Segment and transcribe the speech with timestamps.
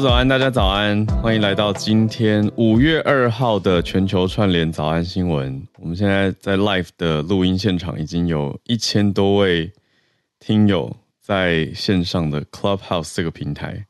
[0.00, 5.60] 早安，大家早安，欢迎来到今天五月二号的全球串联早安新闻。
[5.76, 9.72] 我们现在在 live 的录音现场，已经有一千多位
[10.38, 13.86] 听友在线上的 Clubhouse 这个平台。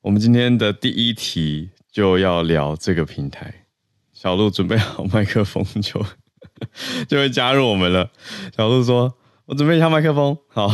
[0.00, 3.52] 我们今天的第一题就要聊这个平台。
[4.12, 6.00] 小鹿准备好麦克风就
[7.08, 8.08] 就会加入我们了。
[8.56, 9.12] 小鹿说
[9.46, 10.70] ：“我准备一下麦克风。”好。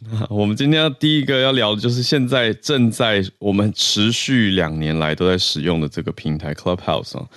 [0.30, 7.28] 我们今天要第一个要聊的就是现在正在我们持续两年来都在使用的这个平台 Clubhouse 啊，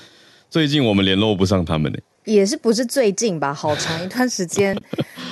[0.49, 3.51] 最近我们联络不上他们呢，也是不是最近吧？
[3.55, 4.75] 好长一段时间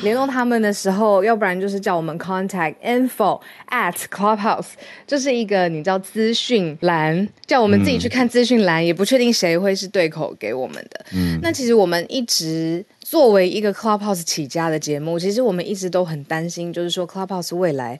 [0.03, 4.69] 联络他们的时候，要不然就是叫我们 contact info at Clubhouse，
[5.05, 11.05] 就是一个你知道资讯栏，叫我们自己去看资讯栏，嗯、也不确定谁会是对口给我们的。
[11.13, 12.83] 嗯，那其实我们一直。
[13.03, 17.99] 作为一个 Clubhouse 起家的节目，其实我们一直都很担心，就是说 Clubhouse 未来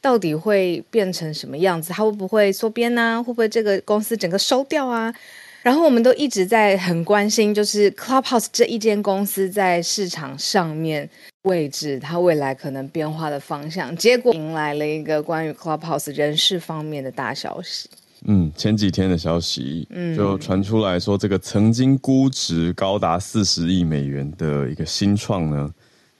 [0.00, 1.92] 到底会变成什么样子？
[1.92, 3.20] 它会不会缩编呢？
[3.26, 5.12] 会不会这个公司整个收掉啊？
[5.62, 11.08] 然后我们都一直在很关心，就是 Clubhouse 这一间公司在市场上面
[11.42, 13.94] 位置，它未来可能变化的方向。
[13.96, 17.88] 结果迎来了一个关于 Clubhouse 人事方面的大消息。
[18.24, 25.72] 嗯，前几天的消息，嗯，就传出来说，这个曾经估值高达四十亿美元的一个新创呢，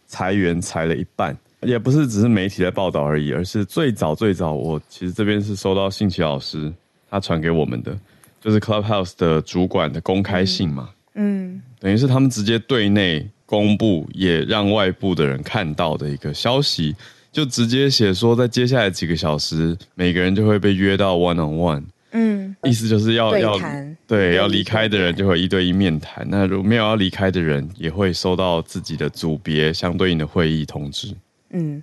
[0.06, 6.72] 裁员裁了一半，也不是只是媒体在报道而已，而是最早最早，我其实这边是收到信奇老师
[7.08, 7.96] 他传给我们的，
[8.42, 16.96] 就是 Clubhouse 的主管的公开信嘛，嗯，嗯，等于是他们直接对内公布，也让外部的人看到的一个消息。
[17.30, 23.58] 就直接写说，在接下来几个小时，每个人就会被约到 one on one，嗯，意思就是要要
[24.06, 31.14] 对要离开的人就会一对一面谈，那如果没有要离开的人，也会收到自己的组别相对应的会议通知，
[31.50, 31.82] 嗯。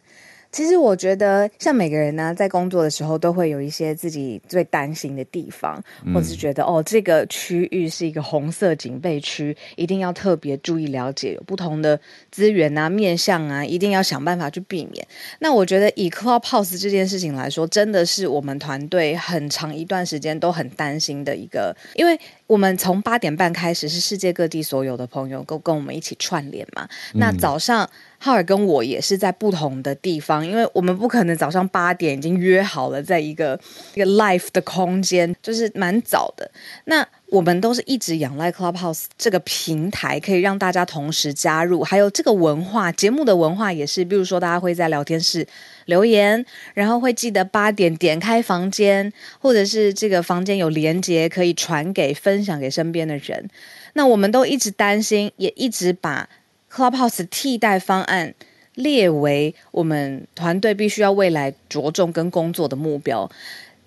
[0.52, 5.82] 其实我觉得，像每个人呢，在工作的时候，都会有一些自己最担心的地方，
[6.14, 12.00] 或者是觉得哦，这个区域是一个红色警备区，一定要特别注意了解，有不同的
[12.32, 15.06] 资源啊、面向啊，一定要想办法去避免。
[15.40, 26.88] 那我觉得，以 Clubhouse 这件事情来说，真的是我们团队很长一段时间都很担心的一个，因为我们从八点半开始，是世界各地所有的朋友都跟我们一起串联嘛。
[27.14, 27.88] 那早上。
[28.22, 33.58] 浩尔跟我也是在不同的地方，因为我们不可能早上八点已经约好了，在一个
[33.94, 36.52] 一个 live 的空间，就是蛮早的。
[36.86, 45.48] 那我们都是一直仰赖 Clubhouse 这个平台，可以让大家同时加入，还有这个文化节目的文化也是，比如说大家会在聊天室
[45.86, 53.50] 留言，然后会记得八点点开房间，或者是这个房间有连接可以传给分享给身边的人。
[53.94, 56.28] 那我们都一直担心，也一直把。
[56.72, 58.34] Clubhouse 替代方案
[58.76, 63.30] 列为我们团队必须要未来着重跟工作的目标，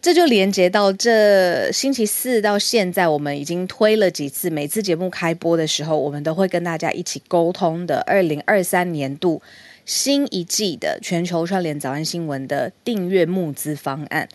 [0.00, 9.41] 这就连接到这星期四到现在，我们已经推了几次，每次节目开播的时候，我们都会跟大家一起沟通的二零二三年度
[9.87, 14.28] 新一季的全球串联早安新闻的订阅募资方案。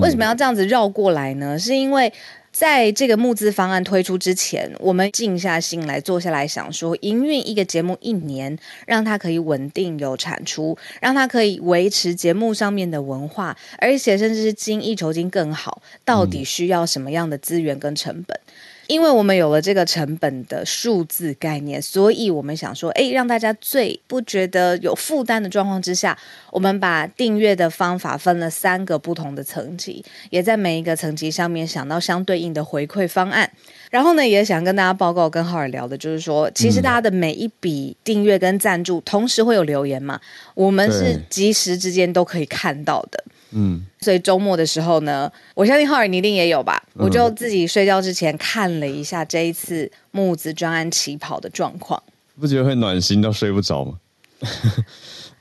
[0.00, 1.58] 为什么要这样子绕过来呢？
[1.58, 2.12] 是因为
[2.54, 8.56] 在这个募资方案推出之前，我们静下心来坐下来想说，营运一个节目一年，
[8.86, 18.38] 让它可以稳定有产出，让它可以维持节目上面的文化，而且甚至是精益求精更好，到底需要什么样的资源跟成本？
[18.86, 26.16] 嗯因为我们有了这个成本的数字概念，所以我们想说，哎，让大家最不觉得有负担的状况之下，
[26.50, 33.50] 我们把订阅的方法分了三个不同的层级，也在每一个层级上面想到相对应的回馈方案。
[33.90, 40.20] 然后呢，也想跟大家报告，跟浩尔聊的就是说，其实大家的每一笔订阅跟赞助，同时会有留言嘛，
[40.54, 43.24] 我们是即时之间都可以看到的。
[43.54, 46.82] 嗯，所以周末的时候呢，我相信浩尔你一定也有吧？
[46.96, 52.02] 嗯、我就自己睡觉之前看了一下这一次木子专案起跑的状况，
[52.40, 53.94] 不觉得会暖心到睡不着吗？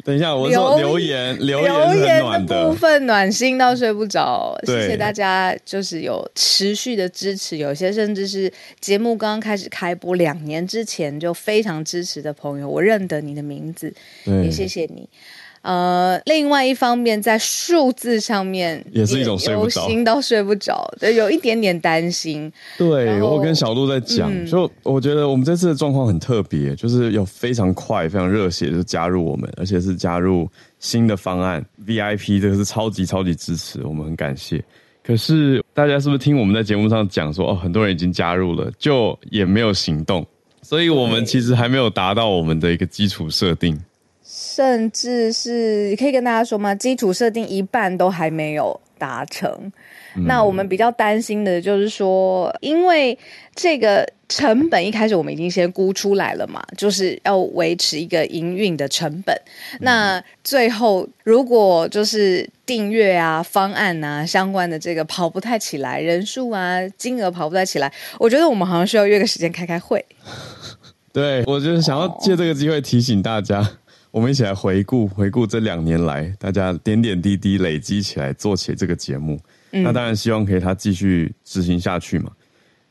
[0.06, 8.52] 等一下，我说留言留言留言的部分暖心到睡不着，谢谢大家，就是有持续的支持，有些甚至是
[8.82, 13.94] 节目刚刚开始开播两年之前就非常支持的朋友，我认得你的名字，
[14.26, 15.08] 也谢谢你。
[15.64, 22.52] 呃，另外一方面，在数字上面也是一种睡不着，心到睡不着，对，有一点点担心。
[22.78, 30.50] 对，我跟小鹿在讲，嗯、就我觉得我们这次的状况很特别，就是有非常快、非常热血，就加入我们，而且是加入
[30.80, 34.62] 新的方案 VIP，这个是超级超级支持，我们很感谢。
[35.02, 40.28] 可是大家是不是听我们在节目上讲说，哦，很多人已经加入了，就也没有行动，
[40.62, 43.80] 所以我们其实还没有达到我们的一个基础设定。
[44.56, 46.76] 甚至是可以跟大家说吗？
[46.76, 49.50] 基础设定一半都还没有达成。
[50.16, 53.18] 嗯、那我们比较担心的就是说，因为
[53.56, 59.36] 这个成本一开始我们已经先估出来了嘛，就是要维持一个营运的成本。
[59.72, 70.06] 嗯、那最后如果就是订阅啊、方案啊相关的这个跑不太起来，人数啊、金额跑不太起来，我觉得我们好像需要约个时间开开会。
[71.12, 73.68] 对，我就是想要借这个机会提醒大家。
[74.14, 79.40] 哦我们一起来回顾回顾这两年来大家点点滴滴累积起来做起这个节目，
[79.72, 82.32] 嗯、那当然希望可以它继续执行下去嘛。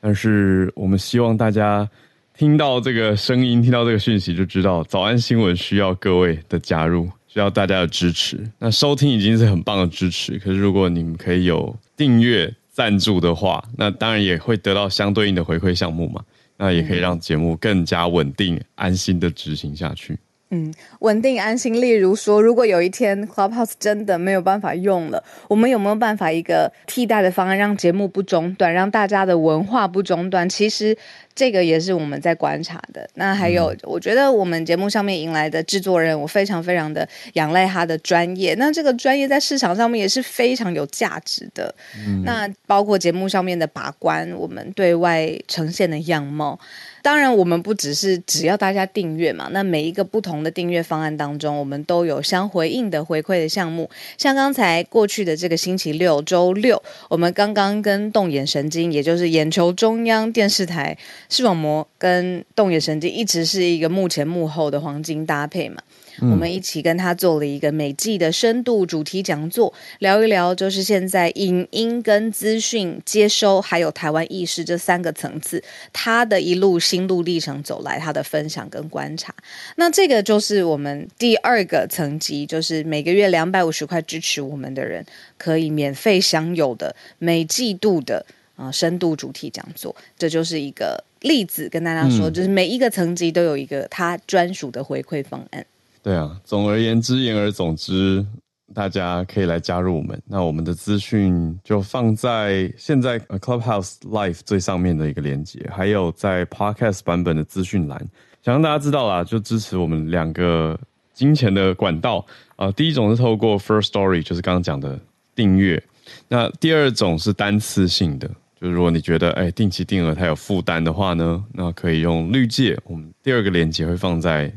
[0.01, 1.89] 但是我们希望大家
[2.37, 8.37] 听到这个声音，听到这个讯息，就知道早安新闻需要各位的加入，需要大家的支持。
[8.59, 16.21] 那收听已经是很棒的支持，可是如果你们可以有订阅赞助的话，那当然也会得到相对应的回馈项目嘛。
[16.57, 20.19] 那也可以让节目更加稳定、安心的执行下去。
[20.55, 21.73] 嗯，稳定安心。
[21.81, 30.47] 例如说，如果有一天 Clubhouse 真的没有办法用了，我们有没有办法一个替代的方案，让节目不中断，让大家的文化不中断？
[30.47, 30.95] 其实
[31.35, 33.09] 这个也是我们在观察的。
[33.15, 38.55] 那还有，嗯、我觉得我们节目上面迎来的制作人，我非常非常的仰赖他的专业。
[38.59, 41.75] 那这个专业在市场上面也是非常有价值的。
[42.07, 46.61] 嗯、那包括节目上面的把关，我们对外呈现的样貌。
[47.03, 49.49] 当然，我们不只是只要大家订阅嘛。
[49.51, 53.91] 那每一个不同的订阅方案当中，我们都有相回应的回馈的项目。
[54.17, 60.97] 像刚才过去的这个星期六周六，我们刚刚跟动眼神经，也就是眼球中央电视台
[61.29, 65.83] 视网膜跟动眼神经，一直是一个幕前幕后的黄金搭配嘛。
[66.21, 75.63] 我们一起跟他做了一个每季的深度主题讲座，聊一聊就是现在影音跟资讯接收，还有台湾意识这三个层次，
[75.93, 79.35] 他的一路心路历程走来，他的分享跟观察。
[79.77, 85.05] 那这个就是我们第二个层级，就是每个月两百五十块支持我们的人，
[85.39, 88.25] 可以免费享有的每季度的
[88.57, 89.95] 啊深度主题讲座。
[90.19, 95.65] 这就是一个例子，跟大家说，就是每一个层级都有一个他专属的回馈方案。
[96.03, 98.27] 对啊，总而言之，言而总之，
[98.75, 100.21] 大家可以来加入我们。
[100.27, 108.05] 那我们的资讯就放在现在 Clubhouse Live 最上面的一个链接，还有在 Podcast 版本的资讯栏。
[108.43, 110.77] 想让大家知道啦，就支持我们两个
[111.15, 112.27] 金钱的管道
[112.57, 114.99] 啊、第一种是透过 First Story，就是刚刚讲的
[115.37, 115.81] 订阅。
[116.27, 118.27] 那第二种是单次性的，
[118.61, 122.77] 就是如果你觉得哎定期定额它有负担的话呢，那可以用绿界。
[122.83, 124.53] 我们第二个链接会放在。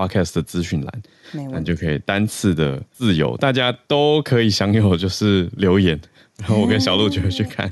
[0.00, 1.02] Podcast 的资讯栏，
[1.50, 6.00] 那就可以单次的自由，大家都可以享有，就是留言，
[6.38, 7.70] 然后我跟小鹿就会去看。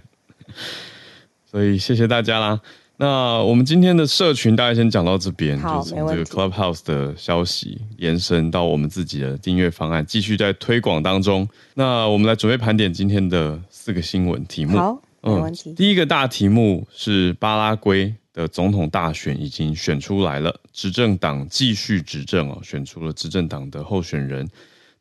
[1.50, 2.60] 所以谢谢大家啦。
[2.98, 11.48] 那我们今天的社群大概先讲到这边，就从这个 Clubhouse 的消息延伸到我们自己的订阅方案，继续在推广当中。
[11.74, 14.76] 那我们来准备盘点今天的四个新闻题目。
[14.76, 15.70] 好，没问题。
[15.70, 18.14] 嗯，第一个大题目是巴拉圭。
[18.38, 24.48] 的总统大选已经选出来了，执政党继续执政哦，选出了执政党的候选人。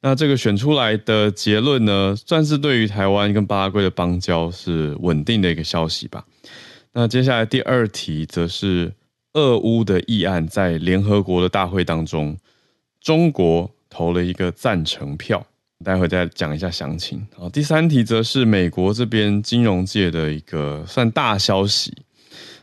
[0.02, 6.26] 那这个选出来的结论呢，算是对于台湾跟巴拉圭的邦交是稳定的一个消息吧。
[6.94, 8.92] 那接下来第二题则是
[9.34, 12.36] 俄乌的议案在联合国的大会当中，
[13.00, 15.46] 中国投了一个赞成票，
[15.86, 17.24] 待会再讲一下详情。
[17.36, 21.94] 好，第三题则是美国这边金融界的一个算大消息。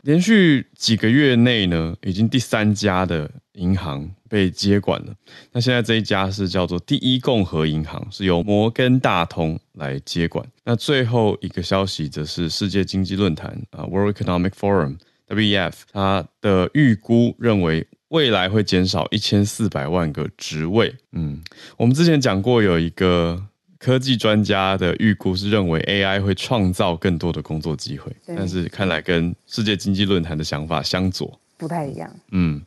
[0.05, 5.11] 连续几个月内呢，已经第三家的银行被接管了。
[5.51, 10.45] 那现在这一家是叫做第一共和银行，是由摩根大通来接管。
[10.63, 20.93] 那最后一个消息则是世界经济论坛啊，World Economic Forum（WEF） 它的预估认为未来会减少一千四百万个职位。
[21.13, 21.41] 嗯，
[21.77, 23.47] 我们之前讲过有一个。
[23.77, 32.09] 科技专家的预估是认为 AI 会创造更多的工作机会，但是看来跟世界经济论坛的想法相左，不太一样。
[32.31, 32.61] 嗯，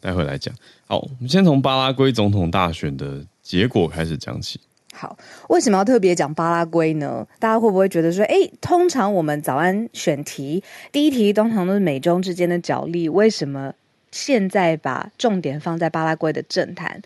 [0.00, 0.54] 待会来讲。
[0.86, 4.58] 好，我们先从巴拉圭总统大选的结果开始讲起。
[4.92, 5.16] 好，
[5.50, 7.26] 为什么要特别讲巴拉圭呢？
[7.38, 13.74] 大家会不会觉得说，诶，通常我们早安选题第一题通常都是美中之间的角力，为什么
[14.10, 17.02] 现在把重点放在巴拉圭的政坛？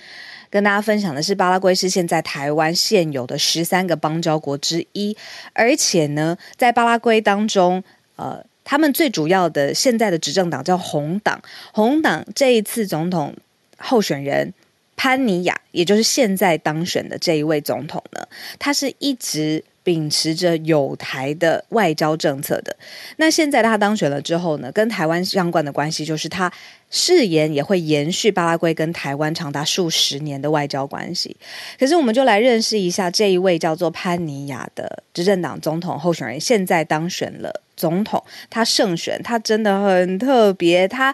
[0.50, 5.16] 跟大家分享的是，巴拉圭是现在台湾现有的十三个邦交国之一，
[5.52, 7.82] 而且呢，在巴拉圭当中，
[8.16, 11.40] 呃，他们最主要的现在的执政党叫红党，
[11.72, 13.34] 红党这一次总统
[13.78, 14.52] 候选人
[14.96, 18.26] 潘尼亚，也就是现在当选的这一位总统呢，
[18.58, 19.64] 他是一直。
[19.90, 22.76] 秉持着有台的外交政策的。
[23.16, 26.52] 那现在他当选了之后呢，跟台湾相关的关系就是他
[26.90, 31.36] 誓言也会延续巴拉圭跟台湾长达数十年的外交关系。
[31.76, 41.12] 可是，我们就来认识一下这一位叫做潘尼亚的执政党总统候选人，现在当选了总统，他胜选，他真的很特别，他。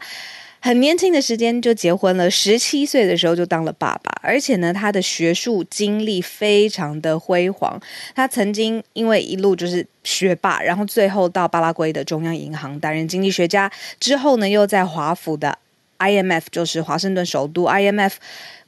[0.66, 7.80] 很年轻的时间就结婚了，十七岁的时候就当了爸爸，而且呢，他的学术经历非常的辉煌。
[8.16, 13.70] 他曾经因为一路就是学霸，然后最后到巴拉圭的中央银行担任经济学家，
[14.00, 15.56] 之后呢，又在华府的
[16.00, 18.14] IMF，就是华盛顿首都 IMF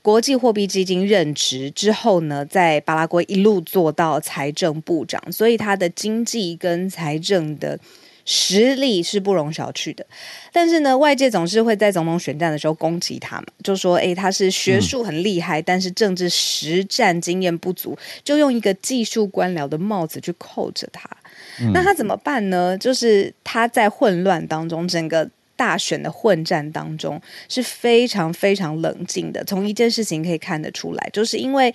[0.00, 7.76] 国际货币基金任职，之后呢，在巴拉圭一路做到财政部长，所以他的经济跟财政的。
[8.30, 10.04] 实力是不容小觑的，
[10.52, 21.08] 但是呢，外界总是会在总统选战的时候攻击他嘛，就说：“诶，他是学术很厉害，嗯、但是政治实战经验不足，就用一个技术官僚的帽子去扣着他。
[21.58, 22.76] 嗯”那他怎么办呢？
[22.76, 27.18] 就是他在混乱当中，整个大选的混战当中
[27.48, 29.42] 是非常非常冷静的。
[29.44, 31.74] 从一件事情可以看得出来，就是因为。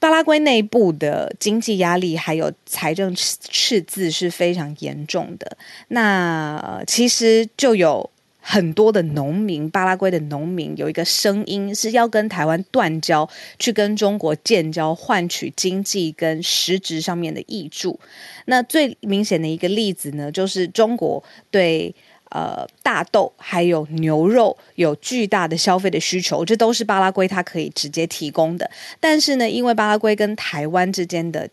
[0.00, 5.56] 巴拉圭内部的经济压力还有财政赤字是非常严重的。
[5.88, 8.08] 那其实就有
[8.40, 13.28] 很多的农民，巴拉圭的农民有一个声音是要跟台湾断交，
[13.58, 17.98] 去跟中国建交，换取经济跟实质上面的益处。
[18.46, 21.94] 那最明显的一个例子呢，就是中国对。
[22.30, 28.70] 呃，大豆还有牛肉有巨大的消费的需求，这都是巴拉圭它可以直接提供的。
[29.00, 31.48] 但是呢，因为巴拉圭跟台湾之间的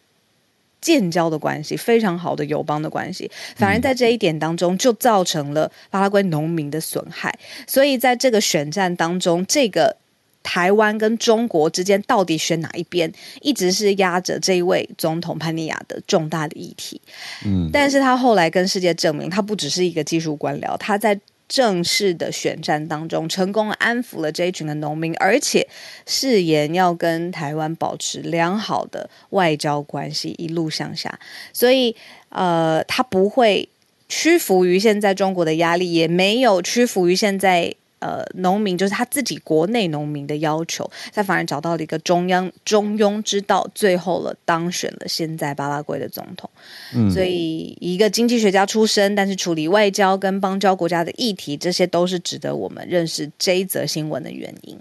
[0.81, 7.37] 建交的关系，非常好的友邦的关系，反而在这一点当中就造成了巴拉圭农民的损害。
[7.65, 9.97] 所以在这个选战当中，这个。
[10.45, 13.11] 台湾跟中国之间到底选哪一边，
[13.41, 17.01] 一直是压着这一位总统潘尼亚的重大的议题。
[17.43, 25.67] 嗯，但是他后来跟世界证明，他不只是一个技术官僚，他在正式的选战当中成功安抚了这一群的农民，而且
[26.05, 31.19] 誓言要跟台湾保持良好的外交关系，一路向下。
[31.51, 31.95] 所以，
[32.29, 33.67] 呃，他不会
[34.07, 37.73] 屈服于现在中国的压力，也没有屈服于现在。
[38.05, 46.47] 呃，农民就是他自己国内农民的要求，他反而找到了一个中央中庸之道，最后了当选了现在巴拉圭的总统。
[46.93, 54.77] 嗯，所以一个经济学家出身，但是处理外交跟邦交国家的议题，这些都是值得我们认识这一则新闻的原因。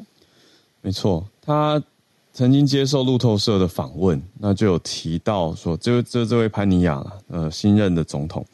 [0.82, 1.82] 没错，他
[2.34, 8.44] 曾经接受路透社的访问，那就有提到说，这这这位潘尼亚呃新任的总统，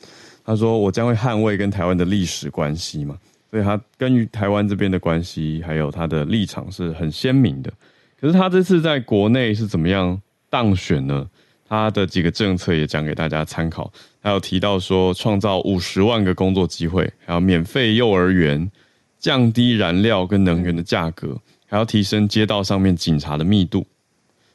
[0.45, 3.19] 他说我将会捍卫跟台湾的历史关系嘛。
[3.51, 7.73] 所以他跟于台湾这边的关系，还有他的立场是很鲜明的。
[8.21, 11.29] 可是他这次在国内是怎么样当选呢？
[11.69, 13.93] 他的几个政策也讲给大家参考。
[14.21, 18.71] 还有提到说，创造五十万个工作机会，还有免费幼儿园，
[19.19, 23.85] 降低燃料跟能源的价格，还要提升街道上面警察的密度。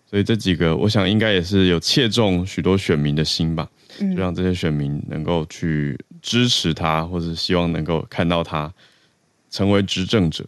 [0.10, 3.68] 所以这几个，我想应该也是有切中许多选民的心吧，
[4.00, 6.00] 就让这些选民能够去。
[6.26, 8.74] 支持他，或者希望能够看到他
[9.52, 10.44] 成为执政者。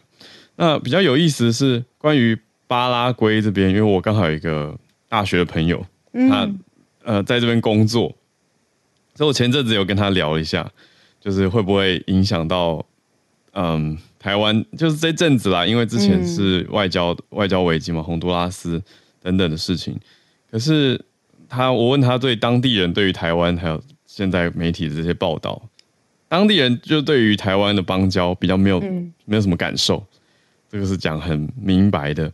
[0.55, 4.75] 那比较有意思的是，关于巴拉圭这边，因为我刚好有一个
[5.07, 6.50] 大学的朋友，他
[7.03, 8.15] 呃在这边工作，
[9.13, 10.67] 所以我前阵子有跟他聊一下，
[11.22, 12.84] 就是会不会影响到
[13.51, 18.81] 嗯台湾，就是这阵子啦，因为之前是外交外交危机嘛，洪都拉斯
[19.22, 19.96] 等等的事情。
[20.50, 21.00] 可是
[21.48, 23.79] 他，我问他对当地人对于台湾还有。
[24.17, 25.62] 现在媒体的这些报道，
[26.27, 30.03] 当地人就对于台湾的邦交比较没有、嗯、没有什么感受，
[30.67, 32.33] 这个是讲很明白的。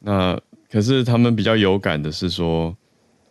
[0.00, 0.40] 那
[0.70, 2.74] 可是他们比较有感的是说，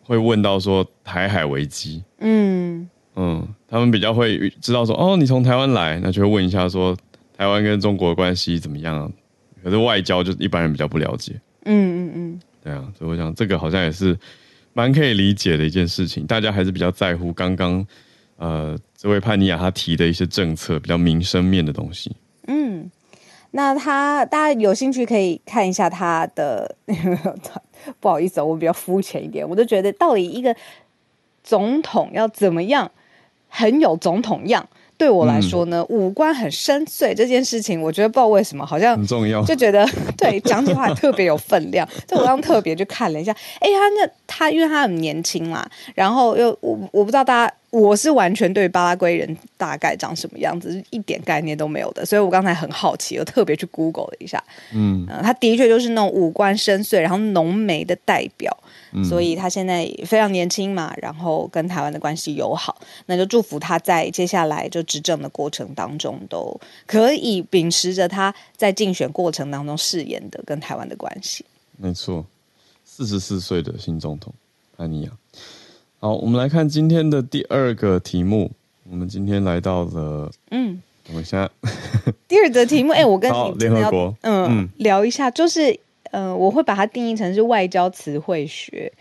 [0.04, 6.96] 会问到说台海危机，嗯嗯，他们比较会知道说，哦，你从台湾来，那就会问一下说
[7.36, 9.12] 台湾跟中国的关系怎么样？
[9.64, 11.34] 可是外交就一般人比较不了解，
[11.66, 11.74] 嗯
[12.06, 14.16] 嗯嗯，对啊，所以我想这个好像也是。
[14.74, 17.86] 蛮可以理解的一件事情，大家还是比较在乎刚刚，
[18.38, 22.16] 呃，这位潘尼亚他提的一些政策，比较民生面的东西。
[22.48, 22.90] 嗯，
[23.52, 26.76] 那他大家有兴趣可以看一下他的，
[28.00, 30.56] 不好意思，我比较肤浅一点，我就觉得到底一个
[31.44, 32.92] 总统要怎么样，
[33.50, 34.68] 很有总统样。
[35.02, 39.84] 对我来说呢，嗯、五官很深邃这件事情，我觉得不知道为什么，好像很重要，就觉得
[40.16, 41.88] 对讲起话也特别有分量。
[42.08, 54.44] 就我刚特别去看了一下，哎，他那他因为他很年轻嘛，然后又我我不知道大家我是完全对巴拉圭人大概长什么样子一点概念都没有的，所以我刚才很好奇，我特别去 Google 了一下。
[54.72, 58.56] 嗯，呃、他的确就是那种五官深邃，然后浓眉的代表。
[58.92, 71.46] 嗯、所以他现在非常年轻嘛，然后跟台湾的关系友好，那就祝福他在接下来就执政的过程当中，都可以秉持着他在竞选过程当中誓言的跟台湾的关系。
[71.78, 72.26] 没错，
[72.86, 74.34] 四十四岁的新总统
[74.78, 75.12] 安尼亚。
[76.00, 78.52] 好，我们来看今天的第二个题目。
[78.90, 81.50] 我们今天来到了，嗯，我们现在，
[82.28, 85.80] 第二个题目，哎，我跟你联合国，嗯，嗯聊一下，就是，
[86.12, 88.92] 呃，我会把它定义成是外交词汇学。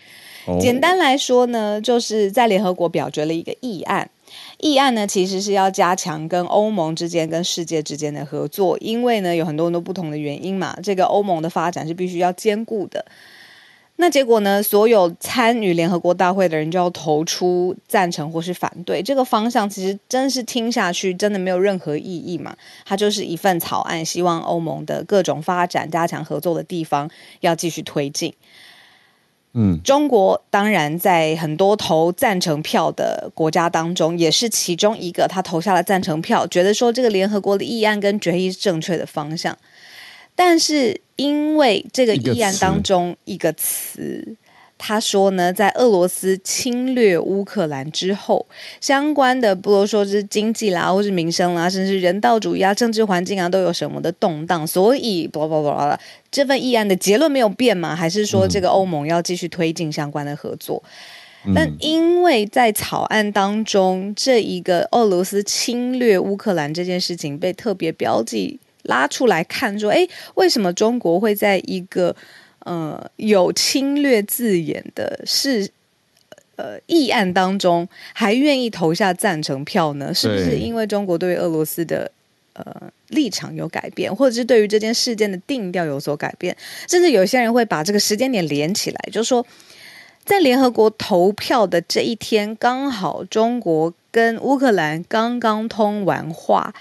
[0.47, 4.09] 哦、简单来说呢，就是在联合国表决了一个议案，
[4.59, 13.05] 议案呢其实是要加强跟欧盟之间、跟世界之间的合作，因为呢有很多很多不同的原因嘛，这个欧盟的发展是必须要兼顾的。
[14.01, 14.63] 那结果呢？
[14.63, 19.03] 所有参与联合国大会的人就要投出赞成或是反对。
[19.03, 22.57] 这个方向其实真是听下去真的没有任何意义嘛？
[22.87, 28.33] 它就是一份草案，希望欧盟的各种发展、加强合作的地方要继续推进。
[29.53, 35.29] 嗯，中国当然在很多投赞成票的国家当中，也是其中一个。
[35.29, 39.59] 他投下了赞成票，觉得说这个联合国的议案跟决议是正确的方向。
[40.43, 44.35] 但是，因为这个议案当中一个词，
[44.79, 48.47] 他说呢，在俄罗斯侵略乌克兰之后，
[48.81, 55.99] 相关的，不如说是经济啦，或是民生啦，甚至人道主义啊、政治环境啊，都有什么的动荡，所以，不不不不，
[56.31, 57.95] 这份议案的结论没有变吗？
[57.95, 60.83] 还是说这个欧盟要继续推进相关的合作？
[61.45, 68.59] 嗯、但因为在草案当中，这一个俄罗斯侵略乌克兰这件事情被特别标记。
[68.85, 72.17] 拉出来看，说，哎，为什么中国会在一个
[72.61, 75.71] 呃有侵略字眼的事
[76.57, 80.15] 呃议案当中，还愿意投下赞成票呢？
[80.15, 82.11] 是不是因为中国对于俄罗斯的
[82.55, 82.65] 呃
[83.09, 86.57] 立场有改变，或者是对于这件事件的定调有所改变？
[86.89, 89.47] 甚至有些人会把这个时间点连起来，就是说，
[90.25, 96.75] 在联合国投票的这一天，刚好中国跟乌克兰刚刚通完话。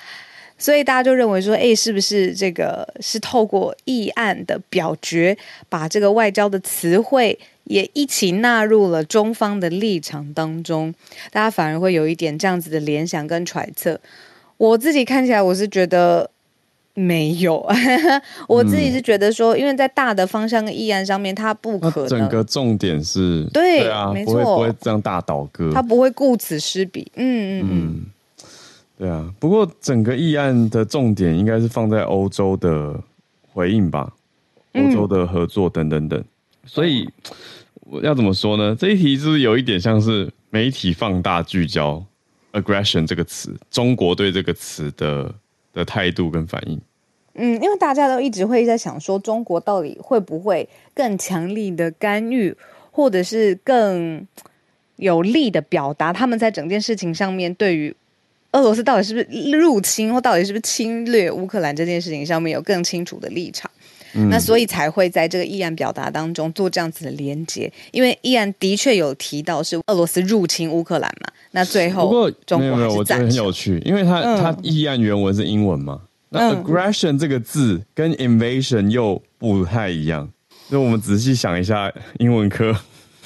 [0.60, 5.36] 所以大家就认为说，哎，是不是这个是透过议案的表决，
[5.70, 10.94] 把这个外交的词汇也一起纳入了中方的立场当中？
[11.32, 14.00] 大家反而会有一点这样子的联想跟揣测。
[14.58, 16.30] 我自己看起来，我是觉得
[16.94, 17.66] 没有。
[18.50, 22.10] 我自己是觉得说，因为在大的方向跟议案上面，它不可能。
[22.10, 27.10] 整个重点是对，对啊，没错，不会这样大倒戈，他不会顾此失彼。
[27.16, 27.70] 嗯嗯嗯。
[27.72, 28.06] 嗯
[29.00, 33.02] 对啊，不过整个议案的重点应该是放在欧洲的
[33.54, 34.14] 回应吧，
[34.74, 36.20] 欧洲的合作等等等。
[36.20, 36.26] 嗯、
[36.66, 37.10] 所以
[37.80, 38.76] 我要怎么说呢？
[38.78, 42.04] 这一题是不是有一点像是媒体放大聚焦
[42.52, 45.34] “aggression” 这个词，中国对这个词的
[45.74, 46.78] 的态度跟反应？
[47.36, 52.54] 嗯，因为大家都一直会在想说，中国到底会不会更强力的干预，
[52.92, 54.28] 或者是更
[54.98, 57.96] 有力的表达他们在整件事情上面对于。
[58.52, 63.70] 俄罗斯到底是不是入侵，或到底是不是侵略乌克兰这件事情上面有更清楚的立场？
[64.16, 71.32] 嗯、那所以才会在这个议案表达当中做这样子的连结，因为议案的确有提到是俄罗斯入侵乌克兰嘛。
[71.52, 80.28] 那最后，不过中国没有，我觉得很有趣，因为它它议案原文是英文嘛，嗯、那 aggression 这个字跟 invasion 又不太一样。
[80.70, 82.76] 那我们仔细想一下英文科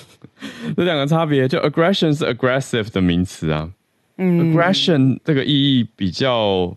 [0.76, 3.70] 这两个差别，就 aggression 是 aggressive 的名词啊。
[4.18, 6.76] 嗯，aggression 这个意义比较，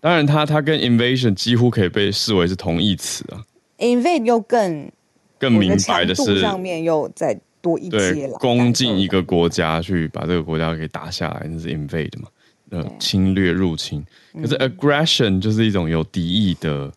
[0.00, 3.44] 当然它它跟 invasion 几乎可以被视为是同义词啊。
[3.78, 4.90] invade 又更
[5.38, 12.28] 更明白的是上面又再多一阶了，攻进一个国家去把这个国家给打下来，那是 invade 嘛，
[12.70, 14.04] 呃，侵略入侵。
[14.34, 16.92] 可是 aggression 就是一种有敌意的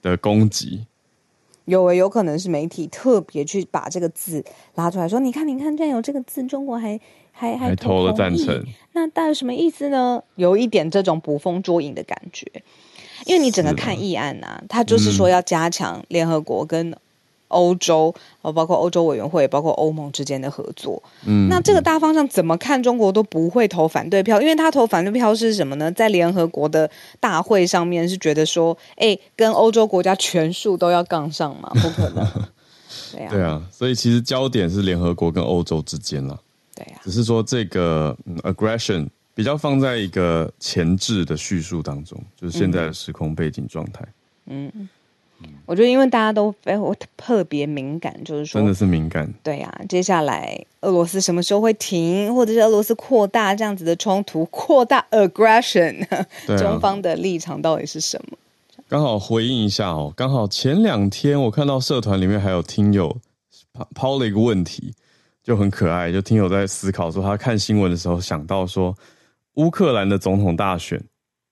[0.00, 0.86] 的攻击。
[1.66, 4.44] 有诶，有可能是媒体特别去把这个字
[4.74, 7.00] 拉出来说，你看，你看，这样有这个字，中国还
[7.34, 10.22] 还还投，了赞成，那大概什么意思呢？
[10.36, 12.46] 有一点这种捕风捉影的感觉，
[13.26, 16.96] 因为你整个看议案呐、啊，他、啊、就是说要加强联合国跟。
[17.48, 21.00] 欧洲，包括欧洲委员会，包括欧盟之间的合作。
[21.24, 22.82] 嗯，那这个大方向怎么看？
[22.82, 25.92] 中国都不会投反对票，因为他投反对票是什么呢？
[25.92, 32.26] 在联合国的大会上面是觉得说，哎，跟欧洲国家全数都要杠上嘛，不可能。
[33.14, 36.40] 对啊，对啊，所以其实焦点是联合国跟欧洲之间了。
[36.74, 44.04] 对啊，只是说这个、嗯、aggression 比较放在一个前置的叙述当中，就是现在的时空背景状态。
[44.46, 44.88] 嗯。
[45.66, 49.30] 我觉得因为大家都哎，我特别敏感，就是说真的是敏感。
[49.42, 56.24] 对呀、啊，接下来俄罗斯什么时候会停，或者是俄罗斯扩大这样子的冲突， 扩大 aggression，、啊、
[56.56, 58.38] 中方的立场到底是什么？
[58.88, 63.18] 刚好回应一下哦，刚好前两天我看到社团里面还有听友
[63.74, 64.94] 抛抛了一个问题，
[65.44, 68.96] 就很可爱，就听友在思考说，他看新闻的时候想到说，
[69.54, 71.00] 乌克兰的总统大选，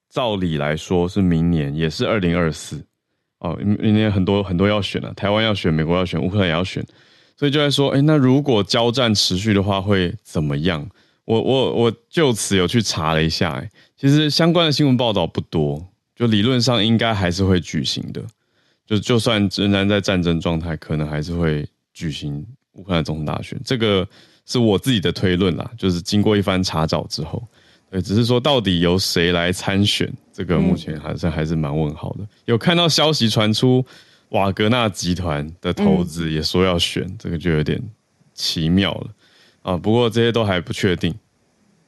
[0.09, 2.83] 照理来说是明年，也是二零二四。
[3.37, 6.81] 哦，明年很多很多要选了，台湾要选，美国要选，乌克兰也要选，
[7.37, 10.89] 所以就在说，哎，那如果交战持续的话，会怎么样？
[11.25, 18.23] 我我我就此有去查了一下，哎，其实相关的新闻报道不多，就理论上应该还是会举行的，
[18.87, 24.07] 就就算仍然在战争状态，可能还是会举行乌克兰总统大选，这个
[24.45, 27.41] 是我自己的推论啦，就是经过一番查找之后。
[27.89, 32.27] 对，只是说到底由谁来参选，这个目前还是、嗯、还是蛮问号的。
[32.45, 33.85] 有看到消息传出，
[34.29, 37.79] 瓦格纳集团的头子也说要选，嗯、这个就有点
[38.33, 39.07] 奇妙了
[39.61, 39.77] 啊。
[39.77, 41.13] 不过这些都还不确定，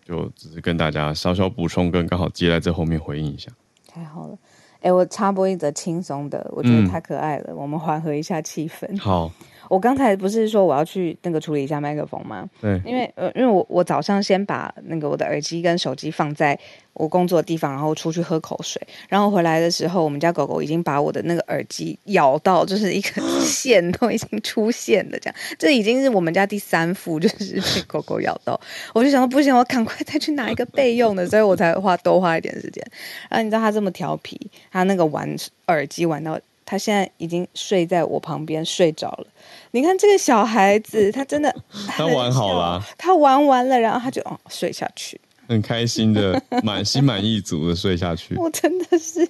[0.05, 3.49] 就只是跟大家稍稍补充，跟刚好接在这后面回应一下。
[3.87, 4.37] 太好了，
[4.81, 8.99] 哎，我插播一则轻松的，我觉得太可爱了，嗯、我们缓和一下气氛。
[8.99, 9.31] 好。
[9.69, 12.47] 我刚才不是说我要去那个处理一下麦克风吗？
[12.61, 16.57] 对，因为呃，因为我我早上先把那个我的耳机跟手机放在
[16.93, 28.59] 我工作的地方，然后出去喝口水，然后回来的时候，我们家狗狗已经把我的那个耳机咬到，就是一个 线都已经出现了，这样，这已经是我们家第三副，就是被狗狗咬到，
[28.93, 32.85] 我就想说不行，我赶快再去拿一个备用的，所以我才花多花一点时间。
[33.29, 34.39] 然后你知道他这么调皮，
[34.71, 35.35] 他那个玩
[35.67, 36.39] 耳机玩到。
[36.65, 39.27] 他现在已经睡在我旁边睡着了。
[39.71, 41.53] 你看这个小孩子，他真的
[41.87, 48.35] 他玩好了，他玩完了，然后他就哦睡下去，很开心的，满心满意足的睡下去。
[48.39, 49.27] 我真的是，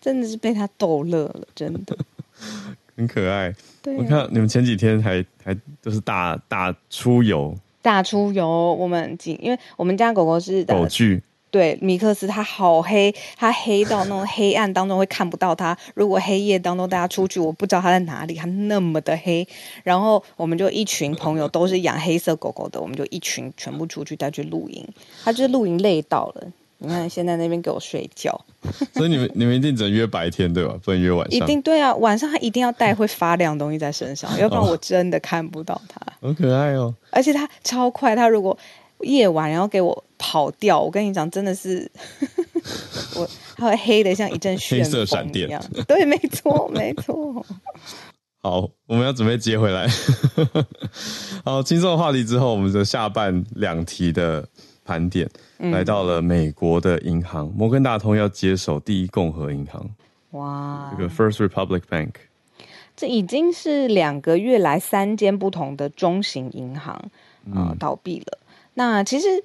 [0.00, 1.96] 真的是被他逗乐了，真的
[2.96, 3.54] 很可爱。
[3.82, 8.74] 对啊，我看你们前几天还还都是大大出游，大出游。
[8.74, 11.22] 我们几因为我们家狗狗是狗聚。
[11.56, 15.74] 对，米克斯他好黑，他黑到那种 黑暗当中会看不到他。
[15.94, 19.48] 如果黑夜当中大家出去，我不知道他在哪里，他那么的黑。
[19.82, 24.86] 然后我们就一群朋友都是养黑色狗狗的，我们就一群全部出去带去露营。
[25.24, 28.38] 他就是露营累到了，你看现在那边给我睡觉。
[28.92, 30.78] 所以你们你们一定只能约白天对吧？
[30.84, 31.40] 不能约晚上。
[31.40, 35.98] 一定对啊，晚上他一定要带会发亮的东西在身上，要不然我真的看不到他。
[36.20, 38.58] 好可爱哦，而且他超快，他如果。
[39.00, 40.80] 夜晚，然后给我跑掉。
[40.80, 41.90] 我跟你讲，真的是
[43.16, 45.62] 我，它会黑的像一阵 黑色闪电一样。
[45.86, 47.44] 对，没错，没错。
[48.42, 49.88] 好，我们要准备接回来。
[51.44, 54.48] 好，轻松的话题之后，我们的下半两题的
[54.84, 55.28] 盘点，
[55.58, 59.84] 嗯、来到了美国的银行，摩根大通要接手第一共和银行。
[60.30, 62.12] 哇，这个 First Republic Bank，
[62.96, 66.94] 这已经是两个月来三间不同的中型银行
[67.52, 68.38] 啊、呃、倒闭了。
[68.78, 69.42] 那其实，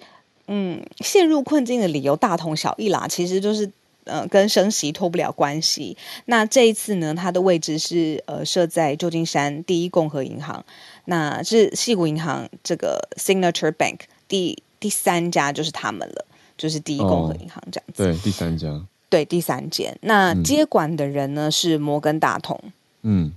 [0.48, 3.72] 嗯，陷入困境的理由大同小异啦，其实就是，
[4.04, 5.96] 呃，跟升息脱不了关系。
[6.26, 10.66] 那这一次呢，它的位置是呃设在旧金山第一共和银行，
[11.06, 16.26] 那是矽谷银行这个 Signature Bank 第第三家就是他们了，
[16.58, 18.04] 就是第一共和银行这样子。
[18.04, 18.86] 哦、对，第三家。
[19.10, 19.98] 对，第三间。
[20.02, 22.60] 那接管的人呢、嗯、是摩根大通。
[23.04, 23.32] 嗯。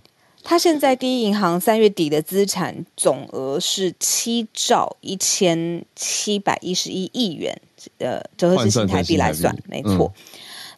[0.44, 7.58] 他现在第一银行三月底的资产总额是七兆一千七百一十一亿元，
[7.96, 10.12] 呃，折合是新台币来算，没错。
[10.14, 10.22] 嗯、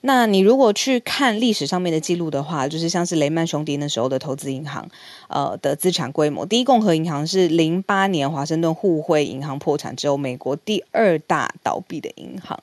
[0.02, 4.88] 那你如果去看历史上面的记录的话，就是像是雷曼兄弟那时候的投资银行，
[5.28, 12.56] 呃的资产规模，第一共和银行是零八年华盛顿互惠银行破产之后，美国第二大倒闭的银行，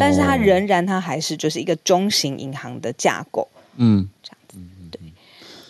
[0.00, 4.08] 但是它仍然它还是就是一个中型银行的架构，嗯。